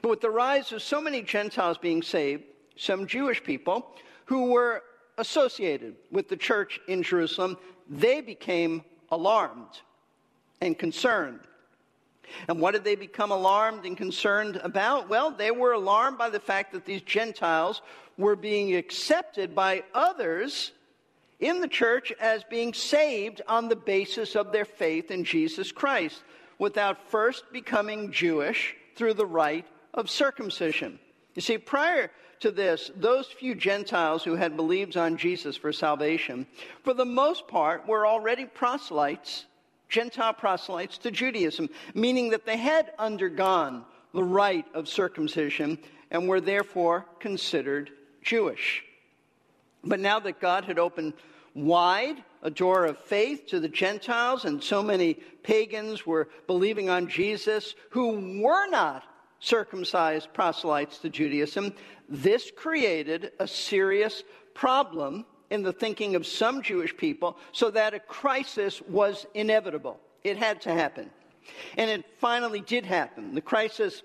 But 0.00 0.08
with 0.08 0.20
the 0.20 0.30
rise 0.30 0.72
of 0.72 0.82
so 0.82 1.00
many 1.00 1.22
Gentiles 1.22 1.78
being 1.78 2.02
saved, 2.02 2.44
some 2.76 3.06
Jewish 3.06 3.42
people 3.42 3.94
who 4.26 4.52
were 4.52 4.82
associated 5.18 5.96
with 6.10 6.28
the 6.28 6.36
church 6.36 6.80
in 6.88 7.02
Jerusalem, 7.02 7.56
they 7.88 8.20
became 8.20 8.82
alarmed 9.10 9.80
and 10.60 10.78
concerned. 10.78 11.40
And 12.48 12.60
what 12.60 12.72
did 12.72 12.84
they 12.84 12.94
become 12.94 13.30
alarmed 13.30 13.84
and 13.84 13.96
concerned 13.96 14.56
about? 14.56 15.08
Well, 15.08 15.30
they 15.30 15.50
were 15.50 15.72
alarmed 15.72 16.18
by 16.18 16.30
the 16.30 16.40
fact 16.40 16.72
that 16.72 16.84
these 16.84 17.02
Gentiles 17.02 17.82
were 18.16 18.36
being 18.36 18.74
accepted 18.74 19.54
by 19.54 19.84
others 19.92 20.72
in 21.40 21.60
the 21.60 21.68
church 21.68 22.12
as 22.20 22.44
being 22.44 22.72
saved 22.72 23.42
on 23.46 23.68
the 23.68 23.76
basis 23.76 24.34
of 24.36 24.52
their 24.52 24.64
faith 24.64 25.10
in 25.10 25.24
Jesus 25.24 25.72
Christ 25.72 26.22
without 26.58 27.10
first 27.10 27.44
becoming 27.52 28.12
Jewish 28.12 28.74
through 28.96 29.14
the 29.14 29.26
rite 29.26 29.66
of 29.92 30.08
circumcision. 30.08 30.98
You 31.34 31.42
see, 31.42 31.58
prior 31.58 32.10
to 32.40 32.50
this, 32.50 32.90
those 32.96 33.26
few 33.26 33.54
Gentiles 33.54 34.22
who 34.24 34.36
had 34.36 34.56
believed 34.56 34.96
on 34.96 35.16
Jesus 35.16 35.56
for 35.56 35.72
salvation, 35.72 36.46
for 36.82 36.94
the 36.94 37.04
most 37.04 37.48
part, 37.48 37.86
were 37.88 38.06
already 38.06 38.44
proselytes 38.44 39.46
Gentile 39.94 40.32
proselytes 40.32 40.98
to 40.98 41.10
Judaism, 41.12 41.68
meaning 41.94 42.30
that 42.30 42.46
they 42.46 42.56
had 42.56 42.92
undergone 42.98 43.84
the 44.12 44.24
rite 44.24 44.66
of 44.74 44.88
circumcision 44.88 45.78
and 46.10 46.28
were 46.28 46.40
therefore 46.40 47.06
considered 47.20 47.90
Jewish. 48.20 48.82
But 49.84 50.00
now 50.00 50.18
that 50.18 50.40
God 50.40 50.64
had 50.64 50.80
opened 50.80 51.14
wide 51.54 52.24
a 52.42 52.50
door 52.50 52.86
of 52.86 52.98
faith 52.98 53.46
to 53.46 53.60
the 53.60 53.68
Gentiles, 53.68 54.44
and 54.44 54.60
so 54.60 54.82
many 54.82 55.14
pagans 55.44 56.04
were 56.04 56.28
believing 56.48 56.90
on 56.90 57.08
Jesus 57.08 57.76
who 57.90 58.40
were 58.42 58.68
not 58.68 59.04
circumcised 59.40 60.32
proselytes 60.32 60.98
to 60.98 61.10
Judaism, 61.10 61.72
this 62.08 62.50
created 62.54 63.32
a 63.38 63.46
serious 63.46 64.22
problem 64.54 65.24
in 65.50 65.62
the 65.62 65.72
thinking 65.72 66.14
of 66.14 66.26
some 66.26 66.62
Jewish 66.62 66.96
people 66.96 67.36
so 67.52 67.70
that 67.70 67.94
a 67.94 68.00
crisis 68.00 68.80
was 68.82 69.26
inevitable. 69.34 70.00
It 70.22 70.36
had 70.36 70.60
to 70.62 70.72
happen. 70.72 71.10
And 71.76 71.90
it 71.90 72.04
finally 72.18 72.60
did 72.60 72.86
happen. 72.86 73.34
The 73.34 73.40
crisis 73.40 74.02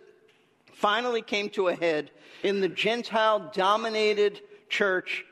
finally 0.74 1.22
came 1.22 1.50
to 1.52 1.70
a 1.70 1.76
head 1.76 2.12
in 2.44 2.62
the 2.62 2.70
Gentile 2.70 3.52
dominated 3.54 4.42
church 4.70 5.26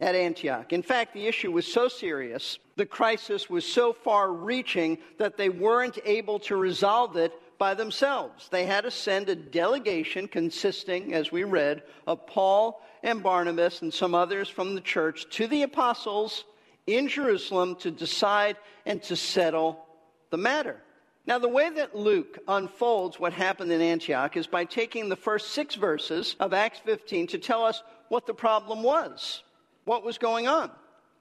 at 0.00 0.14
Antioch. 0.14 0.72
In 0.72 0.82
fact, 0.82 1.14
the 1.14 1.26
issue 1.26 1.50
was 1.50 1.70
so 1.70 1.88
serious, 1.88 2.58
the 2.76 2.86
crisis 2.86 3.48
was 3.48 3.66
so 3.66 3.92
far 3.92 4.32
reaching 4.32 4.98
that 5.18 5.36
they 5.36 5.48
weren't 5.48 5.98
able 6.04 6.38
to 6.40 6.56
resolve 6.56 7.16
it 7.16 7.32
by 7.58 7.74
themselves. 7.74 8.48
They 8.48 8.66
had 8.66 8.84
to 8.84 8.90
send 8.90 9.28
a 9.28 9.36
delegation 9.36 10.28
consisting, 10.28 11.14
as 11.14 11.32
we 11.32 11.44
read, 11.44 11.82
of 12.06 12.26
Paul 12.26 12.82
and 13.02 13.22
Barnabas 13.22 13.82
and 13.82 13.92
some 13.92 14.14
others 14.14 14.48
from 14.48 14.74
the 14.74 14.80
church 14.80 15.28
to 15.30 15.46
the 15.46 15.62
apostles 15.62 16.44
in 16.86 17.08
Jerusalem 17.08 17.76
to 17.76 17.90
decide 17.90 18.56
and 18.86 19.02
to 19.04 19.16
settle 19.16 19.84
the 20.30 20.36
matter. 20.36 20.80
Now, 21.26 21.38
the 21.38 21.48
way 21.48 21.70
that 21.70 21.96
Luke 21.96 22.38
unfolds 22.46 23.18
what 23.18 23.32
happened 23.32 23.72
in 23.72 23.80
Antioch 23.80 24.36
is 24.36 24.46
by 24.46 24.64
taking 24.64 25.08
the 25.08 25.16
first 25.16 25.52
six 25.52 25.74
verses 25.74 26.36
of 26.38 26.52
Acts 26.52 26.80
15 26.80 27.28
to 27.28 27.38
tell 27.38 27.64
us 27.64 27.82
what 28.08 28.26
the 28.26 28.34
problem 28.34 28.82
was, 28.82 29.42
what 29.84 30.04
was 30.04 30.18
going 30.18 30.46
on. 30.48 30.70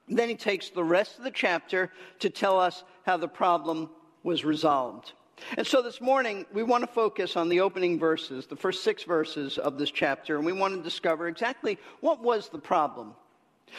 Then 0.10 0.28
he 0.28 0.36
takes 0.36 0.70
the 0.70 0.84
rest 0.84 1.18
of 1.18 1.24
the 1.24 1.32
chapter 1.32 1.90
to 2.20 2.30
tell 2.30 2.60
us 2.60 2.84
how 3.06 3.16
the 3.16 3.30
problem 3.30 3.90
was 4.24 4.44
resolved. 4.44 5.13
And 5.58 5.66
so 5.66 5.82
this 5.82 6.00
morning, 6.00 6.46
we 6.54 6.63
want 6.63 6.84
to 6.84 6.88
focus 6.88 7.36
on 7.36 7.50
the 7.50 7.60
opening 7.60 8.00
verses, 8.00 8.48
the 8.48 8.56
first 8.56 8.84
six 8.84 9.04
verses 9.04 9.58
of 9.58 9.78
this 9.78 9.92
chapter, 9.92 10.38
and 10.38 10.46
we 10.46 10.54
want 10.54 10.75
to 10.75 10.82
discover 10.82 11.28
exactly 11.28 11.78
what 12.00 12.22
was 12.22 12.50
the 12.50 12.60
problem. 12.60 13.13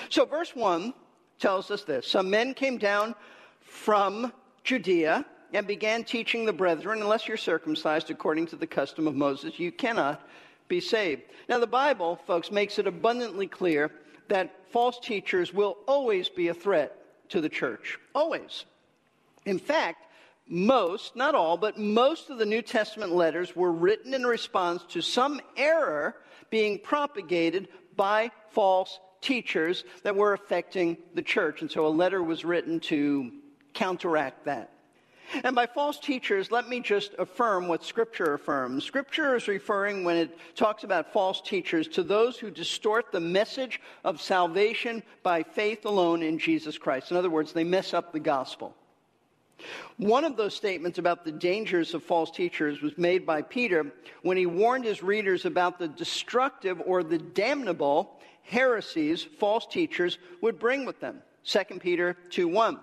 So, 0.08 0.24
verse 0.24 0.54
1 0.54 0.92
tells 1.38 1.70
us 1.70 1.84
this 1.84 2.06
Some 2.06 2.30
men 2.30 2.54
came 2.54 2.78
down 2.78 3.14
from 3.60 4.32
Judea 4.62 5.24
and 5.52 5.66
began 5.66 6.04
teaching 6.04 6.44
the 6.44 6.52
brethren, 6.52 7.00
unless 7.00 7.28
you're 7.28 7.36
circumcised 7.36 8.10
according 8.10 8.46
to 8.46 8.56
the 8.56 8.66
custom 8.66 9.06
of 9.06 9.14
Moses, 9.14 9.58
you 9.58 9.70
cannot 9.70 10.26
be 10.68 10.80
saved. 10.80 11.22
Now, 11.48 11.58
the 11.58 11.66
Bible, 11.66 12.16
folks, 12.26 12.50
makes 12.50 12.78
it 12.78 12.86
abundantly 12.86 13.46
clear 13.46 13.92
that 14.28 14.52
false 14.70 14.98
teachers 14.98 15.52
will 15.52 15.76
always 15.86 16.28
be 16.28 16.48
a 16.48 16.54
threat 16.54 16.98
to 17.28 17.40
the 17.40 17.48
church. 17.48 17.98
Always. 18.14 18.64
In 19.44 19.58
fact, 19.58 20.03
most, 20.46 21.16
not 21.16 21.34
all, 21.34 21.56
but 21.56 21.78
most 21.78 22.30
of 22.30 22.38
the 22.38 22.46
New 22.46 22.62
Testament 22.62 23.12
letters 23.12 23.56
were 23.56 23.72
written 23.72 24.12
in 24.14 24.24
response 24.24 24.82
to 24.90 25.00
some 25.00 25.40
error 25.56 26.16
being 26.50 26.78
propagated 26.78 27.68
by 27.96 28.30
false 28.50 29.00
teachers 29.20 29.84
that 30.02 30.16
were 30.16 30.34
affecting 30.34 30.98
the 31.14 31.22
church. 31.22 31.62
And 31.62 31.70
so 31.70 31.86
a 31.86 31.88
letter 31.88 32.22
was 32.22 32.44
written 32.44 32.80
to 32.80 33.32
counteract 33.72 34.44
that. 34.44 34.70
And 35.42 35.56
by 35.56 35.66
false 35.66 35.98
teachers, 35.98 36.50
let 36.50 36.68
me 36.68 36.80
just 36.80 37.14
affirm 37.18 37.66
what 37.66 37.82
Scripture 37.82 38.34
affirms. 38.34 38.84
Scripture 38.84 39.34
is 39.34 39.48
referring, 39.48 40.04
when 40.04 40.18
it 40.18 40.38
talks 40.54 40.84
about 40.84 41.14
false 41.14 41.40
teachers, 41.40 41.88
to 41.88 42.02
those 42.02 42.38
who 42.38 42.50
distort 42.50 43.10
the 43.10 43.20
message 43.20 43.80
of 44.04 44.20
salvation 44.20 45.02
by 45.22 45.42
faith 45.42 45.86
alone 45.86 46.22
in 46.22 46.38
Jesus 46.38 46.76
Christ. 46.76 47.10
In 47.10 47.16
other 47.16 47.30
words, 47.30 47.52
they 47.52 47.64
mess 47.64 47.94
up 47.94 48.12
the 48.12 48.20
gospel. 48.20 48.76
One 49.96 50.24
of 50.24 50.36
those 50.36 50.54
statements 50.54 50.98
about 50.98 51.24
the 51.24 51.32
dangers 51.32 51.94
of 51.94 52.02
false 52.02 52.30
teachers 52.30 52.82
was 52.82 52.96
made 52.98 53.24
by 53.24 53.42
Peter 53.42 53.92
when 54.22 54.36
he 54.36 54.46
warned 54.46 54.84
his 54.84 55.02
readers 55.02 55.44
about 55.44 55.78
the 55.78 55.88
destructive 55.88 56.80
or 56.84 57.02
the 57.02 57.18
damnable 57.18 58.18
heresies 58.42 59.22
false 59.22 59.66
teachers 59.66 60.18
would 60.40 60.58
bring 60.58 60.84
with 60.84 61.00
them. 61.00 61.22
2 61.44 61.78
Peter 61.80 62.16
2 62.30 62.48
1. 62.48 62.80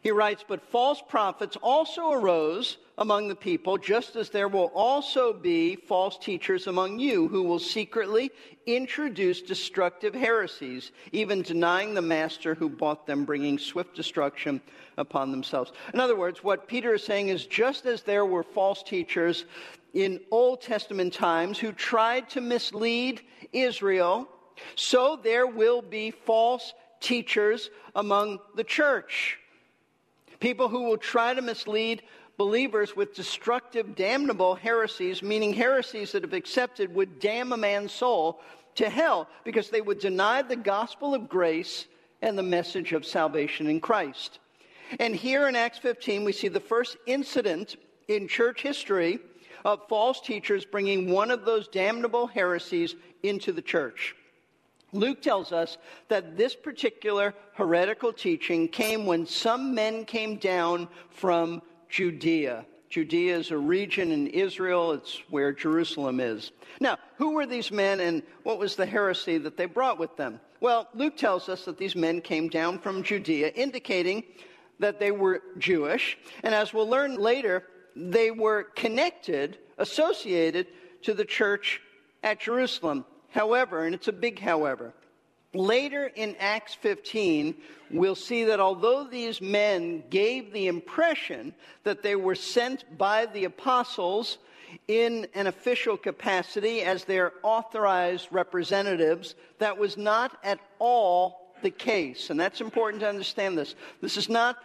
He 0.00 0.10
writes, 0.10 0.44
But 0.46 0.62
false 0.62 1.02
prophets 1.06 1.56
also 1.62 2.12
arose 2.12 2.78
among 2.96 3.28
the 3.28 3.34
people, 3.34 3.76
just 3.76 4.16
as 4.16 4.30
there 4.30 4.48
will 4.48 4.70
also 4.74 5.32
be 5.32 5.76
false 5.76 6.16
teachers 6.18 6.66
among 6.66 6.98
you 6.98 7.28
who 7.28 7.42
will 7.42 7.58
secretly 7.58 8.30
introduce 8.66 9.42
destructive 9.42 10.14
heresies, 10.14 10.92
even 11.12 11.42
denying 11.42 11.94
the 11.94 12.02
master 12.02 12.54
who 12.54 12.68
bought 12.68 13.06
them, 13.06 13.24
bringing 13.24 13.58
swift 13.58 13.94
destruction 13.94 14.60
upon 14.96 15.30
themselves. 15.30 15.72
In 15.92 16.00
other 16.00 16.16
words, 16.16 16.42
what 16.42 16.68
Peter 16.68 16.94
is 16.94 17.04
saying 17.04 17.28
is 17.28 17.46
just 17.46 17.86
as 17.86 18.02
there 18.02 18.24
were 18.24 18.42
false 18.42 18.82
teachers 18.82 19.44
in 19.94 20.20
Old 20.30 20.60
Testament 20.60 21.12
times 21.12 21.58
who 21.58 21.72
tried 21.72 22.30
to 22.30 22.40
mislead 22.40 23.20
Israel, 23.52 24.28
so 24.74 25.18
there 25.22 25.46
will 25.46 25.82
be 25.82 26.10
false 26.10 26.72
teachers 27.00 27.70
among 27.94 28.38
the 28.56 28.64
church. 28.64 29.38
People 30.40 30.68
who 30.68 30.84
will 30.84 30.98
try 30.98 31.34
to 31.34 31.42
mislead 31.42 32.02
believers 32.36 32.94
with 32.94 33.14
destructive, 33.14 33.96
damnable 33.96 34.54
heresies, 34.54 35.22
meaning 35.22 35.52
heresies 35.52 36.12
that, 36.12 36.24
if 36.24 36.32
accepted, 36.32 36.94
would 36.94 37.18
damn 37.18 37.52
a 37.52 37.56
man's 37.56 37.92
soul 37.92 38.40
to 38.76 38.88
hell 38.88 39.28
because 39.44 39.70
they 39.70 39.80
would 39.80 39.98
deny 39.98 40.42
the 40.42 40.56
gospel 40.56 41.14
of 41.14 41.28
grace 41.28 41.86
and 42.22 42.38
the 42.38 42.42
message 42.42 42.92
of 42.92 43.04
salvation 43.04 43.66
in 43.66 43.80
Christ. 43.80 44.38
And 45.00 45.14
here 45.14 45.48
in 45.48 45.56
Acts 45.56 45.78
15, 45.78 46.24
we 46.24 46.32
see 46.32 46.48
the 46.48 46.60
first 46.60 46.96
incident 47.06 47.76
in 48.06 48.28
church 48.28 48.62
history 48.62 49.18
of 49.64 49.86
false 49.88 50.20
teachers 50.20 50.64
bringing 50.64 51.10
one 51.10 51.30
of 51.30 51.44
those 51.44 51.68
damnable 51.68 52.28
heresies 52.28 52.94
into 53.22 53.52
the 53.52 53.62
church. 53.62 54.14
Luke 54.92 55.20
tells 55.20 55.52
us 55.52 55.76
that 56.08 56.36
this 56.36 56.54
particular 56.54 57.34
heretical 57.54 58.12
teaching 58.12 58.68
came 58.68 59.06
when 59.06 59.26
some 59.26 59.74
men 59.74 60.04
came 60.04 60.36
down 60.36 60.88
from 61.10 61.62
Judea. 61.88 62.64
Judea 62.88 63.36
is 63.36 63.50
a 63.50 63.58
region 63.58 64.12
in 64.12 64.28
Israel, 64.28 64.92
it's 64.92 65.22
where 65.28 65.52
Jerusalem 65.52 66.20
is. 66.20 66.52
Now, 66.80 66.96
who 67.16 67.32
were 67.32 67.44
these 67.44 67.70
men 67.70 68.00
and 68.00 68.22
what 68.44 68.58
was 68.58 68.76
the 68.76 68.86
heresy 68.86 69.36
that 69.38 69.58
they 69.58 69.66
brought 69.66 69.98
with 69.98 70.16
them? 70.16 70.40
Well, 70.60 70.88
Luke 70.94 71.16
tells 71.16 71.48
us 71.48 71.66
that 71.66 71.76
these 71.76 71.94
men 71.94 72.22
came 72.22 72.48
down 72.48 72.78
from 72.78 73.02
Judea, 73.02 73.48
indicating 73.48 74.24
that 74.78 74.98
they 74.98 75.10
were 75.10 75.42
Jewish. 75.58 76.16
And 76.42 76.54
as 76.54 76.72
we'll 76.72 76.88
learn 76.88 77.16
later, 77.16 77.64
they 77.94 78.30
were 78.30 78.64
connected, 78.74 79.58
associated 79.76 80.68
to 81.02 81.12
the 81.12 81.24
church 81.24 81.80
at 82.22 82.40
Jerusalem. 82.40 83.04
However, 83.38 83.84
and 83.84 83.94
it's 83.94 84.08
a 84.08 84.12
big 84.12 84.40
however, 84.40 84.92
later 85.54 86.10
in 86.16 86.34
Acts 86.40 86.74
15, 86.74 87.54
we'll 87.92 88.16
see 88.16 88.42
that 88.42 88.58
although 88.58 89.04
these 89.04 89.40
men 89.40 90.02
gave 90.10 90.52
the 90.52 90.66
impression 90.66 91.54
that 91.84 92.02
they 92.02 92.16
were 92.16 92.34
sent 92.34 92.98
by 92.98 93.26
the 93.26 93.44
apostles 93.44 94.38
in 94.88 95.28
an 95.34 95.46
official 95.46 95.96
capacity 95.96 96.82
as 96.82 97.04
their 97.04 97.32
authorized 97.44 98.26
representatives, 98.32 99.36
that 99.60 99.78
was 99.78 99.96
not 99.96 100.36
at 100.42 100.58
all 100.80 101.54
the 101.62 101.70
case. 101.70 102.30
And 102.30 102.40
that's 102.40 102.60
important 102.60 103.02
to 103.02 103.08
understand 103.08 103.56
this. 103.56 103.76
This 104.02 104.16
is 104.16 104.28
not 104.28 104.56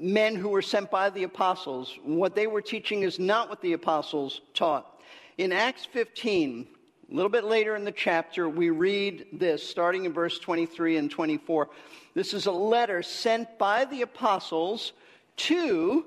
men 0.00 0.34
who 0.34 0.48
were 0.48 0.62
sent 0.62 0.90
by 0.90 1.10
the 1.10 1.22
apostles. 1.22 1.96
What 2.02 2.34
they 2.34 2.48
were 2.48 2.60
teaching 2.60 3.04
is 3.04 3.20
not 3.20 3.48
what 3.48 3.62
the 3.62 3.74
apostles 3.74 4.40
taught. 4.52 5.00
In 5.38 5.52
Acts 5.52 5.84
15, 5.84 6.66
a 7.10 7.14
little 7.14 7.30
bit 7.30 7.44
later 7.44 7.74
in 7.74 7.84
the 7.84 7.90
chapter, 7.90 8.48
we 8.48 8.70
read 8.70 9.26
this, 9.32 9.68
starting 9.68 10.04
in 10.04 10.12
verse 10.12 10.38
23 10.38 10.96
and 10.96 11.10
24. 11.10 11.68
This 12.14 12.32
is 12.32 12.46
a 12.46 12.52
letter 12.52 13.02
sent 13.02 13.58
by 13.58 13.84
the 13.84 14.02
apostles 14.02 14.92
to 15.36 16.06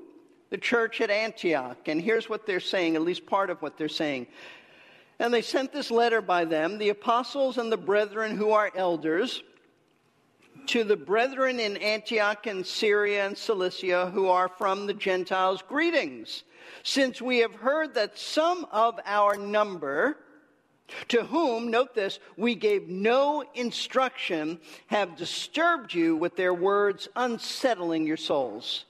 the 0.49 0.57
church 0.57 1.01
at 1.01 1.09
Antioch. 1.09 1.87
And 1.87 2.01
here's 2.01 2.29
what 2.29 2.45
they're 2.45 2.61
saying, 2.61 2.95
at 2.95 3.01
least 3.01 3.25
part 3.25 3.49
of 3.49 3.61
what 3.61 3.77
they're 3.77 3.89
saying. 3.89 4.27
And 5.19 5.33
they 5.33 5.41
sent 5.41 5.73
this 5.73 5.91
letter 5.91 6.21
by 6.21 6.45
them, 6.45 6.77
the 6.77 6.89
apostles 6.89 7.57
and 7.57 7.69
the 7.69 7.77
brethren 7.77 8.37
who 8.37 8.51
are 8.51 8.71
elders 8.73 9.43
to 10.67 10.85
the 10.85 10.95
brethren 10.95 11.59
in 11.59 11.75
Antioch 11.77 12.47
and 12.47 12.65
Syria 12.65 13.25
and 13.25 13.37
Cilicia 13.37 14.09
who 14.13 14.29
are 14.29 14.47
from 14.47 14.87
the 14.87 14.93
Gentiles, 14.93 15.61
greetings. 15.67 16.43
Since 16.83 17.21
we 17.21 17.39
have 17.39 17.55
heard 17.55 17.95
that 17.95 18.17
some 18.17 18.65
of 18.71 18.99
our 19.05 19.35
number, 19.35 20.17
to 21.07 21.23
whom, 21.23 21.71
note 21.71 21.95
this, 21.95 22.19
we 22.37 22.55
gave 22.55 22.87
no 22.87 23.43
instruction, 23.55 24.59
have 24.87 25.15
disturbed 25.15 25.93
you 25.93 26.15
with 26.15 26.35
their 26.35 26.53
words, 26.53 27.07
unsettling 27.15 28.05
your 28.05 28.17
souls. 28.17 28.85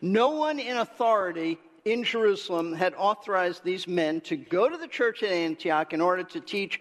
No 0.00 0.30
one 0.30 0.58
in 0.58 0.76
authority 0.76 1.58
in 1.84 2.04
Jerusalem 2.04 2.72
had 2.72 2.94
authorized 2.96 3.64
these 3.64 3.88
men 3.88 4.20
to 4.22 4.36
go 4.36 4.68
to 4.68 4.76
the 4.76 4.88
church 4.88 5.22
at 5.22 5.32
Antioch 5.32 5.92
in 5.92 6.00
order 6.00 6.22
to 6.22 6.40
teach 6.40 6.80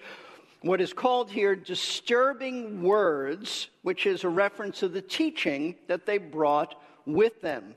what 0.61 0.79
is 0.79 0.93
called 0.93 1.31
here 1.31 1.55
disturbing 1.55 2.83
words, 2.83 3.69
which 3.81 4.05
is 4.05 4.23
a 4.23 4.29
reference 4.29 4.79
to 4.79 4.87
the 4.87 5.01
teaching 5.01 5.75
that 5.87 6.05
they 6.05 6.19
brought 6.19 6.79
with 7.07 7.41
them. 7.41 7.75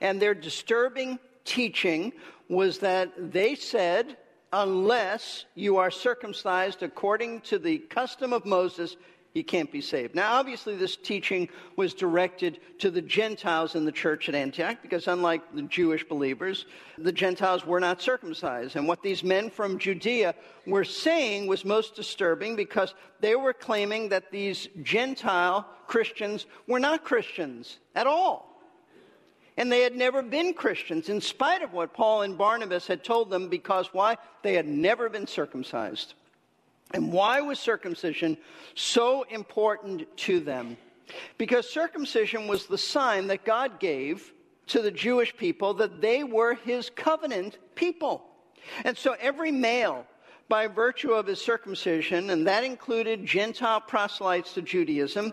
And 0.00 0.20
their 0.20 0.34
disturbing 0.34 1.18
teaching 1.44 2.12
was 2.48 2.80
that 2.80 3.32
they 3.32 3.54
said, 3.54 4.18
unless 4.52 5.46
you 5.54 5.78
are 5.78 5.90
circumcised 5.90 6.82
according 6.82 7.40
to 7.42 7.58
the 7.58 7.78
custom 7.78 8.32
of 8.32 8.44
Moses, 8.44 8.96
you 9.34 9.42
can't 9.42 9.72
be 9.72 9.80
saved. 9.80 10.14
Now, 10.14 10.34
obviously, 10.34 10.76
this 10.76 10.96
teaching 10.96 11.48
was 11.76 11.94
directed 11.94 12.58
to 12.80 12.90
the 12.90 13.00
Gentiles 13.00 13.74
in 13.74 13.86
the 13.86 13.92
church 13.92 14.28
at 14.28 14.34
Antioch 14.34 14.78
because, 14.82 15.08
unlike 15.08 15.54
the 15.54 15.62
Jewish 15.62 16.04
believers, 16.04 16.66
the 16.98 17.12
Gentiles 17.12 17.64
were 17.64 17.80
not 17.80 18.02
circumcised. 18.02 18.76
And 18.76 18.86
what 18.86 19.02
these 19.02 19.24
men 19.24 19.48
from 19.48 19.78
Judea 19.78 20.34
were 20.66 20.84
saying 20.84 21.46
was 21.46 21.64
most 21.64 21.94
disturbing 21.94 22.56
because 22.56 22.94
they 23.20 23.34
were 23.34 23.54
claiming 23.54 24.10
that 24.10 24.30
these 24.30 24.68
Gentile 24.82 25.66
Christians 25.86 26.44
were 26.66 26.80
not 26.80 27.04
Christians 27.04 27.78
at 27.94 28.06
all. 28.06 28.51
And 29.56 29.70
they 29.70 29.82
had 29.82 29.94
never 29.94 30.22
been 30.22 30.54
Christians, 30.54 31.08
in 31.08 31.20
spite 31.20 31.62
of 31.62 31.72
what 31.72 31.92
Paul 31.92 32.22
and 32.22 32.38
Barnabas 32.38 32.86
had 32.86 33.04
told 33.04 33.28
them, 33.28 33.48
because 33.48 33.88
why? 33.92 34.16
They 34.42 34.54
had 34.54 34.66
never 34.66 35.08
been 35.08 35.26
circumcised. 35.26 36.14
And 36.94 37.12
why 37.12 37.40
was 37.40 37.58
circumcision 37.58 38.36
so 38.74 39.24
important 39.24 40.14
to 40.18 40.40
them? 40.40 40.76
Because 41.36 41.68
circumcision 41.68 42.46
was 42.46 42.66
the 42.66 42.78
sign 42.78 43.26
that 43.26 43.44
God 43.44 43.78
gave 43.78 44.32
to 44.68 44.80
the 44.80 44.90
Jewish 44.90 45.36
people 45.36 45.74
that 45.74 46.00
they 46.00 46.24
were 46.24 46.54
his 46.54 46.88
covenant 46.88 47.58
people. 47.74 48.24
And 48.84 48.96
so 48.96 49.16
every 49.20 49.50
male, 49.50 50.06
by 50.48 50.66
virtue 50.66 51.12
of 51.12 51.26
his 51.26 51.40
circumcision, 51.40 52.30
and 52.30 52.46
that 52.46 52.64
included 52.64 53.26
Gentile 53.26 53.80
proselytes 53.80 54.54
to 54.54 54.62
Judaism, 54.62 55.32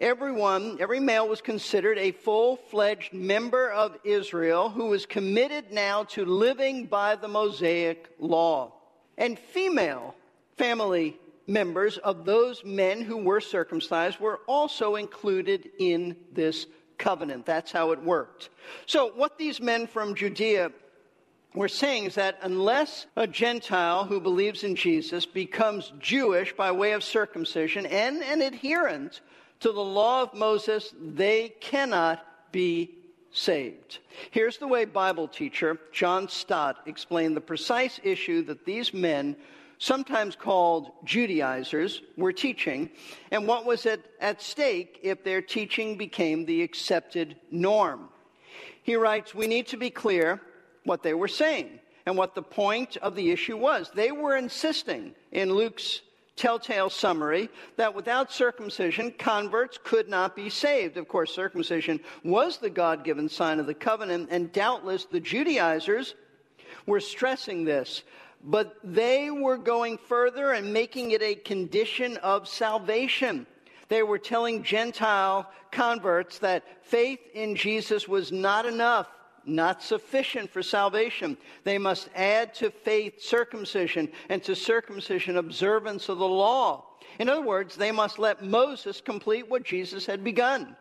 everyone, 0.00 0.78
every 0.80 1.00
male 1.00 1.28
was 1.28 1.40
considered 1.40 1.98
a 1.98 2.12
full 2.12 2.56
fledged 2.56 3.12
member 3.12 3.70
of 3.70 3.96
Israel 4.04 4.70
who 4.70 4.86
was 4.86 5.06
committed 5.06 5.72
now 5.72 6.04
to 6.04 6.24
living 6.24 6.86
by 6.86 7.16
the 7.16 7.28
Mosaic 7.28 8.08
law. 8.18 8.72
And 9.18 9.38
female 9.38 10.14
family 10.56 11.18
members 11.46 11.98
of 11.98 12.24
those 12.24 12.64
men 12.64 13.02
who 13.02 13.18
were 13.18 13.40
circumcised 13.40 14.18
were 14.18 14.40
also 14.46 14.96
included 14.96 15.70
in 15.78 16.16
this 16.32 16.66
covenant. 16.96 17.44
That's 17.46 17.72
how 17.72 17.92
it 17.92 18.02
worked. 18.02 18.50
So, 18.86 19.10
what 19.14 19.38
these 19.38 19.60
men 19.60 19.86
from 19.86 20.14
Judea 20.14 20.70
were 21.54 21.68
saying 21.68 22.04
is 22.04 22.14
that 22.14 22.38
unless 22.42 23.06
a 23.16 23.26
Gentile 23.26 24.04
who 24.04 24.20
believes 24.20 24.62
in 24.62 24.76
Jesus 24.76 25.26
becomes 25.26 25.92
Jewish 25.98 26.54
by 26.54 26.70
way 26.70 26.92
of 26.92 27.02
circumcision 27.02 27.86
and 27.86 28.22
an 28.22 28.42
adherent 28.42 29.20
to 29.60 29.72
the 29.72 29.80
law 29.80 30.22
of 30.22 30.34
Moses, 30.34 30.94
they 31.00 31.50
cannot 31.60 32.24
be 32.52 32.96
saved. 33.32 33.98
Here's 34.30 34.58
the 34.58 34.66
way 34.66 34.84
Bible 34.84 35.28
teacher 35.28 35.78
John 35.92 36.28
Stott 36.28 36.78
explained 36.86 37.36
the 37.36 37.40
precise 37.40 38.00
issue 38.02 38.42
that 38.44 38.64
these 38.64 38.92
men 38.92 39.36
sometimes 39.80 40.36
called 40.36 40.92
Judaizers, 41.04 42.02
were 42.16 42.34
teaching, 42.34 42.90
and 43.30 43.46
what 43.46 43.64
was 43.64 43.86
at, 43.86 44.00
at 44.20 44.42
stake 44.42 45.00
if 45.02 45.24
their 45.24 45.40
teaching 45.40 45.96
became 45.96 46.44
the 46.44 46.62
accepted 46.62 47.34
norm. 47.50 48.10
He 48.82 48.94
writes, 48.94 49.34
We 49.34 49.46
need 49.46 49.66
to 49.68 49.78
be 49.78 49.90
clear 49.90 50.40
what 50.84 51.02
they 51.02 51.14
were 51.14 51.28
saying 51.28 51.80
and 52.04 52.16
what 52.16 52.34
the 52.34 52.42
point 52.42 52.98
of 52.98 53.16
the 53.16 53.30
issue 53.30 53.56
was. 53.56 53.90
They 53.94 54.12
were 54.12 54.36
insisting 54.36 55.14
in 55.32 55.54
Luke's 55.54 56.02
telltale 56.40 56.90
summary 56.90 57.50
that 57.76 57.94
without 57.94 58.32
circumcision, 58.32 59.12
converts 59.18 59.78
could 59.84 60.08
not 60.08 60.34
be 60.34 60.48
saved. 60.48 60.96
Of 60.96 61.06
course, 61.06 61.34
circumcision 61.34 62.00
was 62.24 62.56
the 62.56 62.70
God 62.70 63.04
given 63.04 63.28
sign 63.28 63.60
of 63.60 63.66
the 63.66 63.74
covenant, 63.74 64.28
and 64.30 64.50
doubtless 64.52 65.04
the 65.04 65.20
Judaizers 65.20 66.14
were 66.86 67.00
stressing 67.00 67.64
this 67.64 68.02
but 68.42 68.76
they 68.82 69.30
were 69.30 69.58
going 69.58 69.98
further 69.98 70.52
and 70.52 70.72
making 70.72 71.10
it 71.10 71.22
a 71.22 71.34
condition 71.34 72.16
of 72.18 72.48
salvation. 72.48 73.46
They 73.88 74.02
were 74.02 74.18
telling 74.18 74.62
Gentile 74.62 75.50
converts 75.70 76.38
that 76.38 76.64
faith 76.82 77.20
in 77.34 77.54
Jesus 77.54 78.08
was 78.08 78.32
not 78.32 78.64
enough, 78.64 79.08
not 79.46 79.82
sufficient 79.82 80.50
for 80.50 80.62
salvation. 80.62 81.36
They 81.64 81.78
must 81.78 82.08
add 82.14 82.54
to 82.54 82.70
faith 82.70 83.22
circumcision, 83.22 84.10
and 84.28 84.42
to 84.44 84.54
circumcision 84.54 85.36
observance 85.36 86.08
of 86.08 86.18
the 86.18 86.28
law. 86.28 86.86
In 87.18 87.28
other 87.28 87.42
words, 87.42 87.76
they 87.76 87.92
must 87.92 88.18
let 88.18 88.44
Moses 88.44 89.00
complete 89.00 89.48
what 89.48 89.64
Jesus 89.64 90.06
had 90.06 90.24
begun 90.24 90.76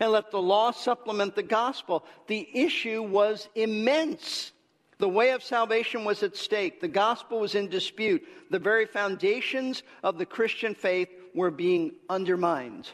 and 0.00 0.12
let 0.12 0.30
the 0.30 0.40
law 0.40 0.70
supplement 0.70 1.34
the 1.34 1.42
gospel. 1.42 2.04
The 2.26 2.48
issue 2.54 3.02
was 3.02 3.48
immense. 3.54 4.52
The 4.98 5.08
way 5.08 5.30
of 5.30 5.42
salvation 5.42 6.04
was 6.04 6.22
at 6.22 6.36
stake. 6.36 6.80
The 6.80 6.88
gospel 6.88 7.40
was 7.40 7.54
in 7.54 7.68
dispute. 7.68 8.22
The 8.50 8.58
very 8.58 8.86
foundations 8.86 9.82
of 10.02 10.18
the 10.18 10.26
Christian 10.26 10.74
faith 10.74 11.08
were 11.34 11.50
being 11.50 11.92
undermined. 12.08 12.88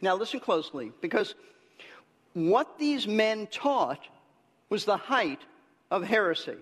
Now, 0.00 0.16
listen 0.16 0.40
closely, 0.40 0.92
because 1.00 1.34
what 2.36 2.78
these 2.78 3.08
men 3.08 3.46
taught 3.46 4.06
was 4.68 4.84
the 4.84 4.98
height 4.98 5.40
of 5.90 6.04
heresy. 6.04 6.56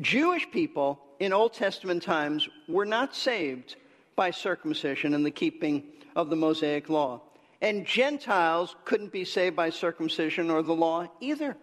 Jewish 0.00 0.50
people 0.50 0.98
in 1.20 1.34
Old 1.34 1.52
Testament 1.52 2.02
times 2.02 2.48
were 2.66 2.86
not 2.86 3.14
saved 3.14 3.76
by 4.16 4.30
circumcision 4.30 5.12
and 5.12 5.26
the 5.26 5.30
keeping 5.30 5.82
of 6.16 6.30
the 6.30 6.36
Mosaic 6.36 6.88
law. 6.88 7.20
And 7.60 7.84
Gentiles 7.84 8.76
couldn't 8.86 9.12
be 9.12 9.26
saved 9.26 9.54
by 9.54 9.68
circumcision 9.68 10.50
or 10.50 10.62
the 10.62 10.74
law 10.74 11.06
either. 11.20 11.54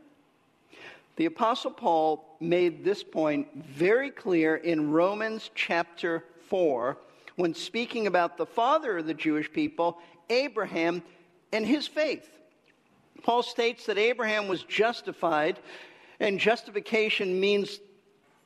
The 1.15 1.25
Apostle 1.25 1.71
Paul 1.71 2.38
made 2.39 2.83
this 2.83 3.01
point 3.01 3.47
very 3.55 4.11
clear 4.11 4.55
in 4.55 4.91
Romans 4.91 5.49
chapter 5.55 6.23
4 6.49 6.95
when 7.38 7.55
speaking 7.55 8.05
about 8.05 8.38
the 8.38 8.45
father 8.45 8.99
of 8.99 9.07
the 9.07 9.15
Jewish 9.15 9.51
people, 9.51 9.97
Abraham, 10.29 11.01
and 11.51 11.65
his 11.65 11.88
faith. 11.88 12.29
Paul 13.23 13.43
states 13.43 13.86
that 13.86 13.97
Abraham 13.97 14.47
was 14.47 14.63
justified, 14.63 15.60
and 16.19 16.39
justification 16.39 17.39
means 17.39 17.80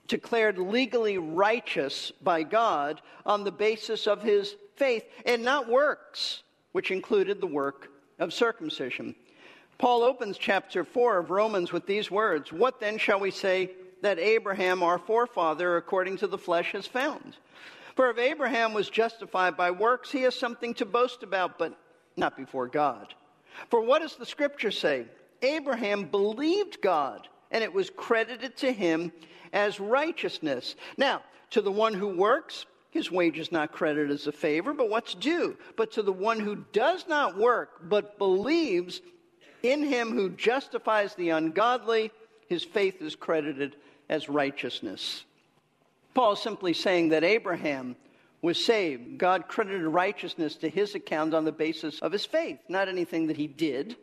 declared 0.07 0.57
legally 0.57 1.17
righteous 1.17 2.11
by 2.23 2.43
God 2.43 3.01
on 3.25 3.43
the 3.43 3.51
basis 3.51 4.07
of 4.07 4.21
his 4.21 4.55
faith 4.75 5.05
and 5.25 5.43
not 5.43 5.69
works, 5.69 6.43
which 6.71 6.91
included 6.91 7.39
the 7.39 7.47
work 7.47 7.89
of 8.17 8.33
circumcision. 8.33 9.15
Paul 9.77 10.03
opens 10.03 10.37
chapter 10.37 10.83
4 10.83 11.19
of 11.19 11.29
Romans 11.29 11.71
with 11.71 11.85
these 11.85 12.11
words 12.11 12.51
What 12.51 12.79
then 12.79 12.97
shall 12.97 13.19
we 13.19 13.31
say 13.31 13.71
that 14.01 14.19
Abraham, 14.19 14.83
our 14.83 14.97
forefather, 14.97 15.77
according 15.77 16.17
to 16.17 16.27
the 16.27 16.37
flesh, 16.37 16.73
has 16.73 16.87
found? 16.87 17.37
For 17.95 18.09
if 18.09 18.17
Abraham 18.17 18.73
was 18.73 18.89
justified 18.89 19.57
by 19.57 19.71
works, 19.71 20.11
he 20.11 20.21
has 20.23 20.35
something 20.35 20.73
to 20.75 20.85
boast 20.85 21.23
about, 21.23 21.57
but 21.57 21.77
not 22.15 22.37
before 22.37 22.67
God. 22.67 23.13
For 23.69 23.81
what 23.81 24.01
does 24.01 24.15
the 24.15 24.25
scripture 24.25 24.71
say? 24.71 25.05
Abraham 25.41 26.05
believed 26.05 26.81
God, 26.81 27.27
and 27.51 27.63
it 27.63 27.73
was 27.73 27.89
credited 27.89 28.57
to 28.57 28.71
him 28.71 29.11
as 29.53 29.79
righteousness. 29.79 30.75
Now, 30.97 31.23
to 31.51 31.61
the 31.61 31.71
one 31.71 31.93
who 31.93 32.15
works, 32.15 32.65
his 32.91 33.11
wage 33.11 33.39
is 33.39 33.51
not 33.51 33.71
credited 33.71 34.11
as 34.11 34.27
a 34.27 34.31
favor, 34.31 34.73
but 34.73 34.89
what's 34.89 35.13
due. 35.13 35.57
But 35.77 35.91
to 35.93 36.01
the 36.01 36.13
one 36.13 36.39
who 36.39 36.65
does 36.73 37.07
not 37.07 37.37
work, 37.37 37.89
but 37.89 38.17
believes 38.17 39.01
in 39.63 39.83
him 39.83 40.11
who 40.11 40.29
justifies 40.29 41.15
the 41.15 41.29
ungodly, 41.29 42.11
his 42.47 42.63
faith 42.63 43.01
is 43.01 43.15
credited 43.15 43.75
as 44.09 44.29
righteousness. 44.29 45.23
Paul 46.13 46.33
is 46.33 46.39
simply 46.39 46.73
saying 46.73 47.09
that 47.09 47.23
Abraham 47.23 47.95
was 48.41 48.63
saved. 48.63 49.17
God 49.17 49.47
credited 49.47 49.83
righteousness 49.83 50.55
to 50.57 50.69
his 50.69 50.95
account 50.95 51.33
on 51.33 51.45
the 51.45 51.51
basis 51.51 51.99
of 51.99 52.11
his 52.11 52.25
faith, 52.25 52.59
not 52.69 52.87
anything 52.87 53.27
that 53.27 53.37
he 53.37 53.47
did. 53.47 53.95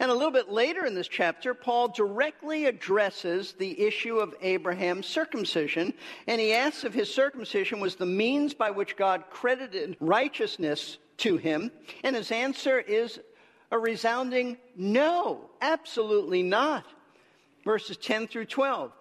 And 0.00 0.10
a 0.10 0.14
little 0.14 0.30
bit 0.30 0.50
later 0.50 0.86
in 0.86 0.94
this 0.94 1.08
chapter, 1.08 1.52
Paul 1.52 1.88
directly 1.88 2.64
addresses 2.64 3.52
the 3.52 3.78
issue 3.82 4.18
of 4.18 4.34
Abraham's 4.40 5.06
circumcision, 5.06 5.92
and 6.26 6.40
he 6.40 6.54
asks 6.54 6.84
if 6.84 6.94
his 6.94 7.12
circumcision 7.12 7.80
was 7.80 7.96
the 7.96 8.06
means 8.06 8.54
by 8.54 8.70
which 8.70 8.96
God 8.96 9.24
credited 9.30 9.96
righteousness 10.00 10.98
to 11.18 11.36
him. 11.36 11.70
And 12.02 12.16
his 12.16 12.32
answer 12.32 12.78
is 12.78 13.20
a 13.70 13.78
resounding 13.78 14.56
no, 14.74 15.50
absolutely 15.60 16.42
not. 16.42 16.86
Verses 17.64 17.96
10 17.98 18.28
through 18.28 18.46
12. 18.46 18.92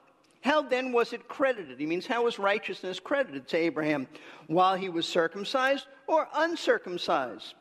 How 0.44 0.62
then 0.62 0.92
was 0.92 1.14
it 1.14 1.30
credited? 1.30 1.80
He 1.80 1.86
means, 1.86 2.06
how 2.06 2.26
was 2.26 2.38
righteousness 2.38 3.00
credited 3.00 3.48
to 3.48 3.58
Abraham? 3.58 4.08
While 4.48 4.76
he 4.76 4.90
was 4.90 5.08
circumcised 5.08 5.88
or 6.06 6.28
uncircumcised? 6.34 7.54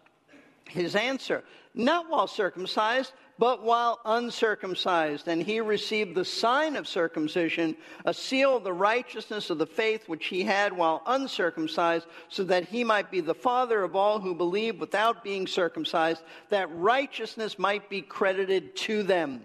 His 0.68 0.96
answer, 0.96 1.44
not 1.74 2.10
while 2.10 2.26
circumcised, 2.26 3.12
but 3.38 3.62
while 3.62 4.00
uncircumcised. 4.04 5.28
And 5.28 5.40
he 5.40 5.60
received 5.60 6.16
the 6.16 6.24
sign 6.24 6.74
of 6.74 6.88
circumcision, 6.88 7.76
a 8.04 8.12
seal 8.12 8.56
of 8.56 8.64
the 8.64 8.72
righteousness 8.72 9.50
of 9.50 9.58
the 9.58 9.66
faith 9.66 10.08
which 10.08 10.26
he 10.26 10.42
had 10.42 10.72
while 10.72 11.02
uncircumcised, 11.06 12.06
so 12.28 12.42
that 12.44 12.68
he 12.68 12.82
might 12.82 13.12
be 13.12 13.20
the 13.20 13.32
father 13.32 13.84
of 13.84 13.94
all 13.94 14.18
who 14.18 14.34
believe 14.34 14.80
without 14.80 15.22
being 15.22 15.46
circumcised, 15.46 16.22
that 16.48 16.68
righteousness 16.74 17.60
might 17.60 17.88
be 17.88 18.02
credited 18.02 18.74
to 18.74 19.04
them 19.04 19.44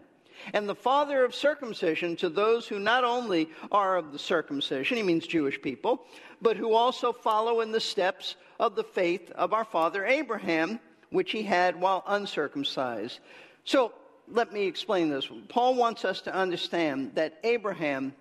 and 0.53 0.67
the 0.67 0.75
father 0.75 1.23
of 1.23 1.35
circumcision 1.35 2.15
to 2.17 2.29
those 2.29 2.67
who 2.67 2.79
not 2.79 3.03
only 3.03 3.49
are 3.71 3.97
of 3.97 4.11
the 4.11 4.19
circumcision, 4.19 4.97
he 4.97 5.03
means 5.03 5.27
Jewish 5.27 5.61
people, 5.61 6.05
but 6.41 6.57
who 6.57 6.73
also 6.73 7.11
follow 7.11 7.61
in 7.61 7.71
the 7.71 7.79
steps 7.79 8.35
of 8.59 8.75
the 8.75 8.83
faith 8.83 9.31
of 9.31 9.53
our 9.53 9.65
father 9.65 10.05
Abraham, 10.05 10.79
which 11.09 11.31
he 11.31 11.43
had 11.43 11.79
while 11.79 12.03
uncircumcised. 12.07 13.19
So 13.63 13.93
let 14.27 14.51
me 14.51 14.65
explain 14.65 15.09
this. 15.09 15.29
Paul 15.49 15.75
wants 15.75 16.05
us 16.05 16.21
to 16.21 16.33
understand 16.33 17.15
that 17.15 17.39
Abraham 17.43 18.13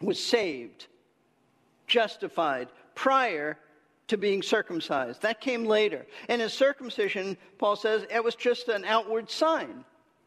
was 0.00 0.22
saved, 0.22 0.86
justified, 1.86 2.68
prior 2.94 3.58
to 4.08 4.16
being 4.16 4.42
circumcised. 4.42 5.22
That 5.22 5.40
came 5.40 5.64
later. 5.64 6.06
And 6.28 6.40
his 6.40 6.52
circumcision, 6.52 7.36
Paul 7.58 7.76
says, 7.76 8.06
it 8.10 8.22
was 8.22 8.34
just 8.34 8.68
an 8.68 8.84
outward 8.84 9.30
sign 9.30 9.84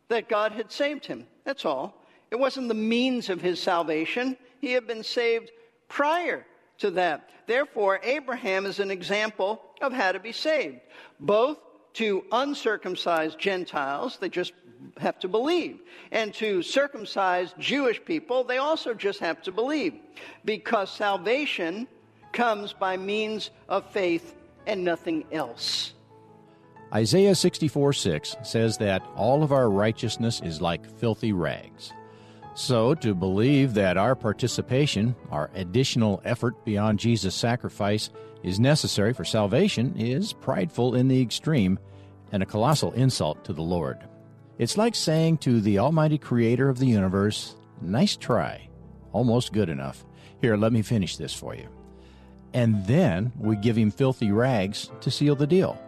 that 0.10 0.30
God 0.30 0.52
had 0.52 0.72
saved 0.72 1.06
him. 1.06 1.26
That's 1.46 1.66
all. 1.66 1.96
It 2.30 2.38
wasn't 2.38 2.68
the 2.68 2.74
means 2.76 3.30
of 3.30 3.42
his 3.42 3.62
salvation. 3.62 4.38
He 4.62 4.74
had 4.74 4.86
been 4.86 5.04
saved 5.04 5.52
prior 5.88 6.46
to 6.80 6.92
that. 6.92 7.30
Therefore, 7.48 8.00
Abraham 8.04 8.66
is 8.66 8.80
an 8.80 8.92
example 8.92 9.62
of 9.82 9.94
how 9.94 10.12
to 10.12 10.20
be 10.20 10.32
saved, 10.32 10.80
both 11.20 11.58
to 11.94 12.24
uncircumcised 12.32 13.40
Gentiles, 13.40 14.18
they 14.20 14.30
just 14.30 14.54
have 14.98 15.20
to 15.20 15.28
believe, 15.28 15.80
and 16.12 16.34
to 16.36 16.62
circumcised 16.62 17.56
Jewish 17.60 18.04
people, 18.06 18.44
they 18.44 18.58
also 18.58 18.94
just 18.94 19.20
have 19.20 19.42
to 19.44 19.52
believe, 19.52 19.96
because 20.46 20.92
salvation 20.92 21.88
comes 22.32 22.74
by 22.74 22.96
means 22.96 23.50
of 23.68 23.90
faith 23.92 24.36
and 24.68 24.84
nothing 24.84 25.26
else. 25.32 25.94
Isaiah 26.94 27.36
64 27.36 27.94
6 27.94 28.36
says 28.44 28.78
that 28.78 29.06
all 29.16 29.44
of 29.44 29.52
our 29.52 29.70
righteousness 29.70 30.42
is 30.44 30.62
like 30.62 30.98
filthy 30.98 31.34
rags. 31.34 31.94
So, 32.56 32.96
to 32.96 33.14
believe 33.14 33.76
that 33.76 33.96
our 33.96 34.16
participation, 34.16 35.16
our 35.32 35.52
additional 35.54 36.20
effort 36.26 36.66
beyond 36.66 37.00
Jesus' 37.00 37.36
sacrifice, 37.36 38.10
is 38.44 38.60
necessary 38.60 39.14
for 39.14 39.24
salvation 39.24 39.96
is 39.98 40.34
prideful 40.34 40.96
in 40.96 41.08
the 41.08 41.22
extreme 41.22 41.78
and 42.32 42.42
a 42.42 42.48
colossal 42.48 42.92
insult 42.94 43.44
to 43.46 43.54
the 43.54 43.62
Lord. 43.62 44.00
It's 44.58 44.78
like 44.78 44.96
saying 44.96 45.38
to 45.40 45.62
the 45.62 45.80
Almighty 45.80 46.18
Creator 46.18 46.70
of 46.70 46.80
the 46.80 46.88
universe, 46.88 47.56
Nice 47.82 48.18
try, 48.18 48.68
almost 49.14 49.54
good 49.54 49.70
enough. 49.70 50.06
Here, 50.42 50.58
let 50.58 50.74
me 50.74 50.82
finish 50.82 51.18
this 51.18 51.34
for 51.34 51.56
you. 51.56 51.70
And 52.54 52.86
then 52.88 53.32
we 53.38 53.56
give 53.56 53.78
him 53.78 53.92
filthy 53.92 54.32
rags 54.32 54.90
to 55.02 55.12
seal 55.12 55.36
the 55.36 55.48
deal. 55.48 55.80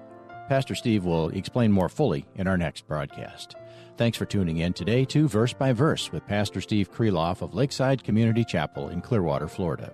Pastor 0.51 0.75
Steve 0.75 1.05
will 1.05 1.29
explain 1.29 1.71
more 1.71 1.87
fully 1.87 2.25
in 2.35 2.45
our 2.45 2.57
next 2.57 2.85
broadcast. 2.85 3.55
Thanks 3.95 4.17
for 4.17 4.25
tuning 4.25 4.57
in 4.57 4.73
today 4.73 5.05
to 5.05 5.29
Verse 5.29 5.53
by 5.53 5.71
Verse 5.71 6.11
with 6.11 6.27
Pastor 6.27 6.59
Steve 6.59 6.91
Kreloff 6.91 7.41
of 7.41 7.53
Lakeside 7.53 8.03
Community 8.03 8.43
Chapel 8.43 8.89
in 8.89 8.99
Clearwater, 8.99 9.47
Florida. 9.47 9.93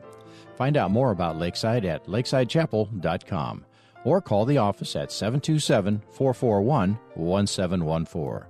Find 0.56 0.76
out 0.76 0.90
more 0.90 1.12
about 1.12 1.38
Lakeside 1.38 1.86
at 1.86 2.08
lakesidechapel.com 2.08 3.66
or 4.04 4.20
call 4.20 4.46
the 4.46 4.58
office 4.58 4.96
at 4.96 5.12
727 5.12 6.02
441 6.10 6.98
1714. 7.14 8.50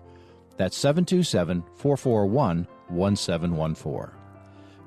That's 0.56 0.78
727 0.78 1.62
441 1.76 2.68
1714. 2.88 4.18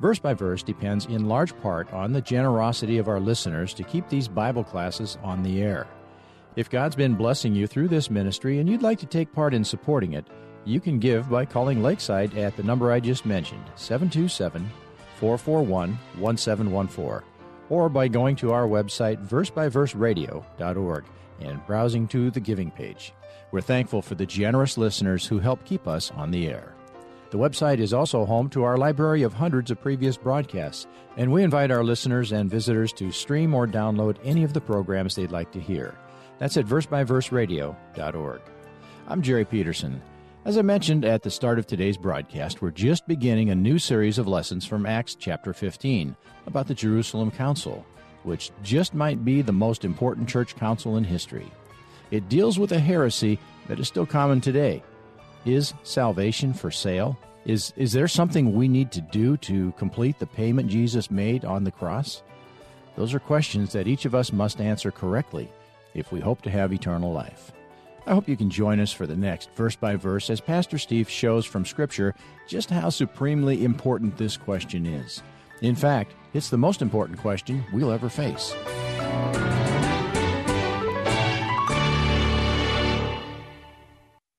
Verse 0.00 0.18
by 0.18 0.32
verse 0.32 0.62
depends 0.62 1.04
in 1.04 1.28
large 1.28 1.54
part 1.60 1.92
on 1.92 2.14
the 2.14 2.22
generosity 2.22 2.96
of 2.96 3.08
our 3.08 3.20
listeners 3.20 3.74
to 3.74 3.82
keep 3.82 4.08
these 4.08 4.26
Bible 4.26 4.64
classes 4.64 5.18
on 5.22 5.42
the 5.42 5.60
air. 5.60 5.86
If 6.56 6.68
God's 6.68 6.96
been 6.96 7.14
blessing 7.14 7.54
you 7.54 7.68
through 7.68 7.88
this 7.88 8.10
ministry 8.10 8.58
and 8.58 8.68
you'd 8.68 8.82
like 8.82 8.98
to 9.00 9.06
take 9.06 9.32
part 9.32 9.54
in 9.54 9.64
supporting 9.64 10.14
it, 10.14 10.26
you 10.64 10.80
can 10.80 10.98
give 10.98 11.30
by 11.30 11.44
calling 11.44 11.82
Lakeside 11.82 12.36
at 12.36 12.56
the 12.56 12.64
number 12.64 12.90
I 12.90 12.98
just 12.98 13.24
mentioned, 13.24 13.64
727 13.76 14.68
441 15.16 15.98
1714, 16.18 17.26
or 17.68 17.88
by 17.88 18.08
going 18.08 18.34
to 18.36 18.52
our 18.52 18.66
website, 18.66 19.24
versebyverseradio.org, 19.26 21.04
and 21.40 21.66
browsing 21.66 22.08
to 22.08 22.30
the 22.32 22.40
giving 22.40 22.70
page. 22.72 23.12
We're 23.52 23.60
thankful 23.60 24.02
for 24.02 24.16
the 24.16 24.26
generous 24.26 24.76
listeners 24.76 25.24
who 25.26 25.38
help 25.38 25.64
keep 25.64 25.86
us 25.86 26.10
on 26.12 26.32
the 26.32 26.48
air. 26.48 26.74
The 27.30 27.38
website 27.38 27.78
is 27.78 27.92
also 27.92 28.24
home 28.24 28.50
to 28.50 28.64
our 28.64 28.76
library 28.76 29.22
of 29.22 29.34
hundreds 29.34 29.70
of 29.70 29.80
previous 29.80 30.16
broadcasts, 30.16 30.88
and 31.16 31.30
we 31.30 31.44
invite 31.44 31.70
our 31.70 31.84
listeners 31.84 32.32
and 32.32 32.50
visitors 32.50 32.92
to 32.94 33.12
stream 33.12 33.54
or 33.54 33.68
download 33.68 34.16
any 34.24 34.42
of 34.42 34.52
the 34.52 34.60
programs 34.60 35.14
they'd 35.14 35.30
like 35.30 35.52
to 35.52 35.60
hear. 35.60 35.96
That's 36.40 36.56
at 36.56 36.64
versebyverseradio.org. 36.64 38.40
I'm 39.08 39.20
Jerry 39.20 39.44
Peterson. 39.44 40.00
As 40.46 40.56
I 40.56 40.62
mentioned 40.62 41.04
at 41.04 41.22
the 41.22 41.30
start 41.30 41.58
of 41.58 41.66
today's 41.66 41.98
broadcast, 41.98 42.62
we're 42.62 42.70
just 42.70 43.06
beginning 43.06 43.50
a 43.50 43.54
new 43.54 43.78
series 43.78 44.16
of 44.16 44.26
lessons 44.26 44.64
from 44.64 44.86
Acts 44.86 45.14
chapter 45.14 45.52
15 45.52 46.16
about 46.46 46.66
the 46.66 46.74
Jerusalem 46.74 47.30
Council, 47.30 47.84
which 48.22 48.52
just 48.62 48.94
might 48.94 49.22
be 49.22 49.42
the 49.42 49.52
most 49.52 49.84
important 49.84 50.30
church 50.30 50.56
council 50.56 50.96
in 50.96 51.04
history. 51.04 51.46
It 52.10 52.30
deals 52.30 52.58
with 52.58 52.72
a 52.72 52.80
heresy 52.80 53.38
that 53.68 53.78
is 53.78 53.86
still 53.86 54.06
common 54.06 54.40
today. 54.40 54.82
Is 55.44 55.74
salvation 55.82 56.54
for 56.54 56.70
sale? 56.70 57.18
Is, 57.44 57.74
is 57.76 57.92
there 57.92 58.08
something 58.08 58.54
we 58.54 58.66
need 58.66 58.92
to 58.92 59.02
do 59.02 59.36
to 59.38 59.72
complete 59.72 60.18
the 60.18 60.26
payment 60.26 60.70
Jesus 60.70 61.10
made 61.10 61.44
on 61.44 61.64
the 61.64 61.70
cross? 61.70 62.22
Those 62.96 63.12
are 63.12 63.20
questions 63.20 63.74
that 63.74 63.86
each 63.86 64.06
of 64.06 64.14
us 64.14 64.32
must 64.32 64.62
answer 64.62 64.90
correctly 64.90 65.50
if 65.94 66.12
we 66.12 66.20
hope 66.20 66.42
to 66.42 66.50
have 66.50 66.72
eternal 66.72 67.12
life. 67.12 67.52
I 68.06 68.14
hope 68.14 68.28
you 68.28 68.36
can 68.36 68.50
join 68.50 68.80
us 68.80 68.92
for 68.92 69.06
the 69.06 69.16
next 69.16 69.50
verse 69.54 69.76
by 69.76 69.96
verse 69.96 70.30
as 70.30 70.40
Pastor 70.40 70.78
Steve 70.78 71.08
shows 71.08 71.44
from 71.46 71.64
Scripture 71.64 72.14
just 72.48 72.70
how 72.70 72.88
supremely 72.90 73.64
important 73.64 74.16
this 74.16 74.36
question 74.36 74.86
is. 74.86 75.22
In 75.60 75.74
fact, 75.74 76.14
it's 76.32 76.50
the 76.50 76.56
most 76.58 76.82
important 76.82 77.18
question 77.18 77.64
we'll 77.72 77.92
ever 77.92 78.08
face. 78.08 78.54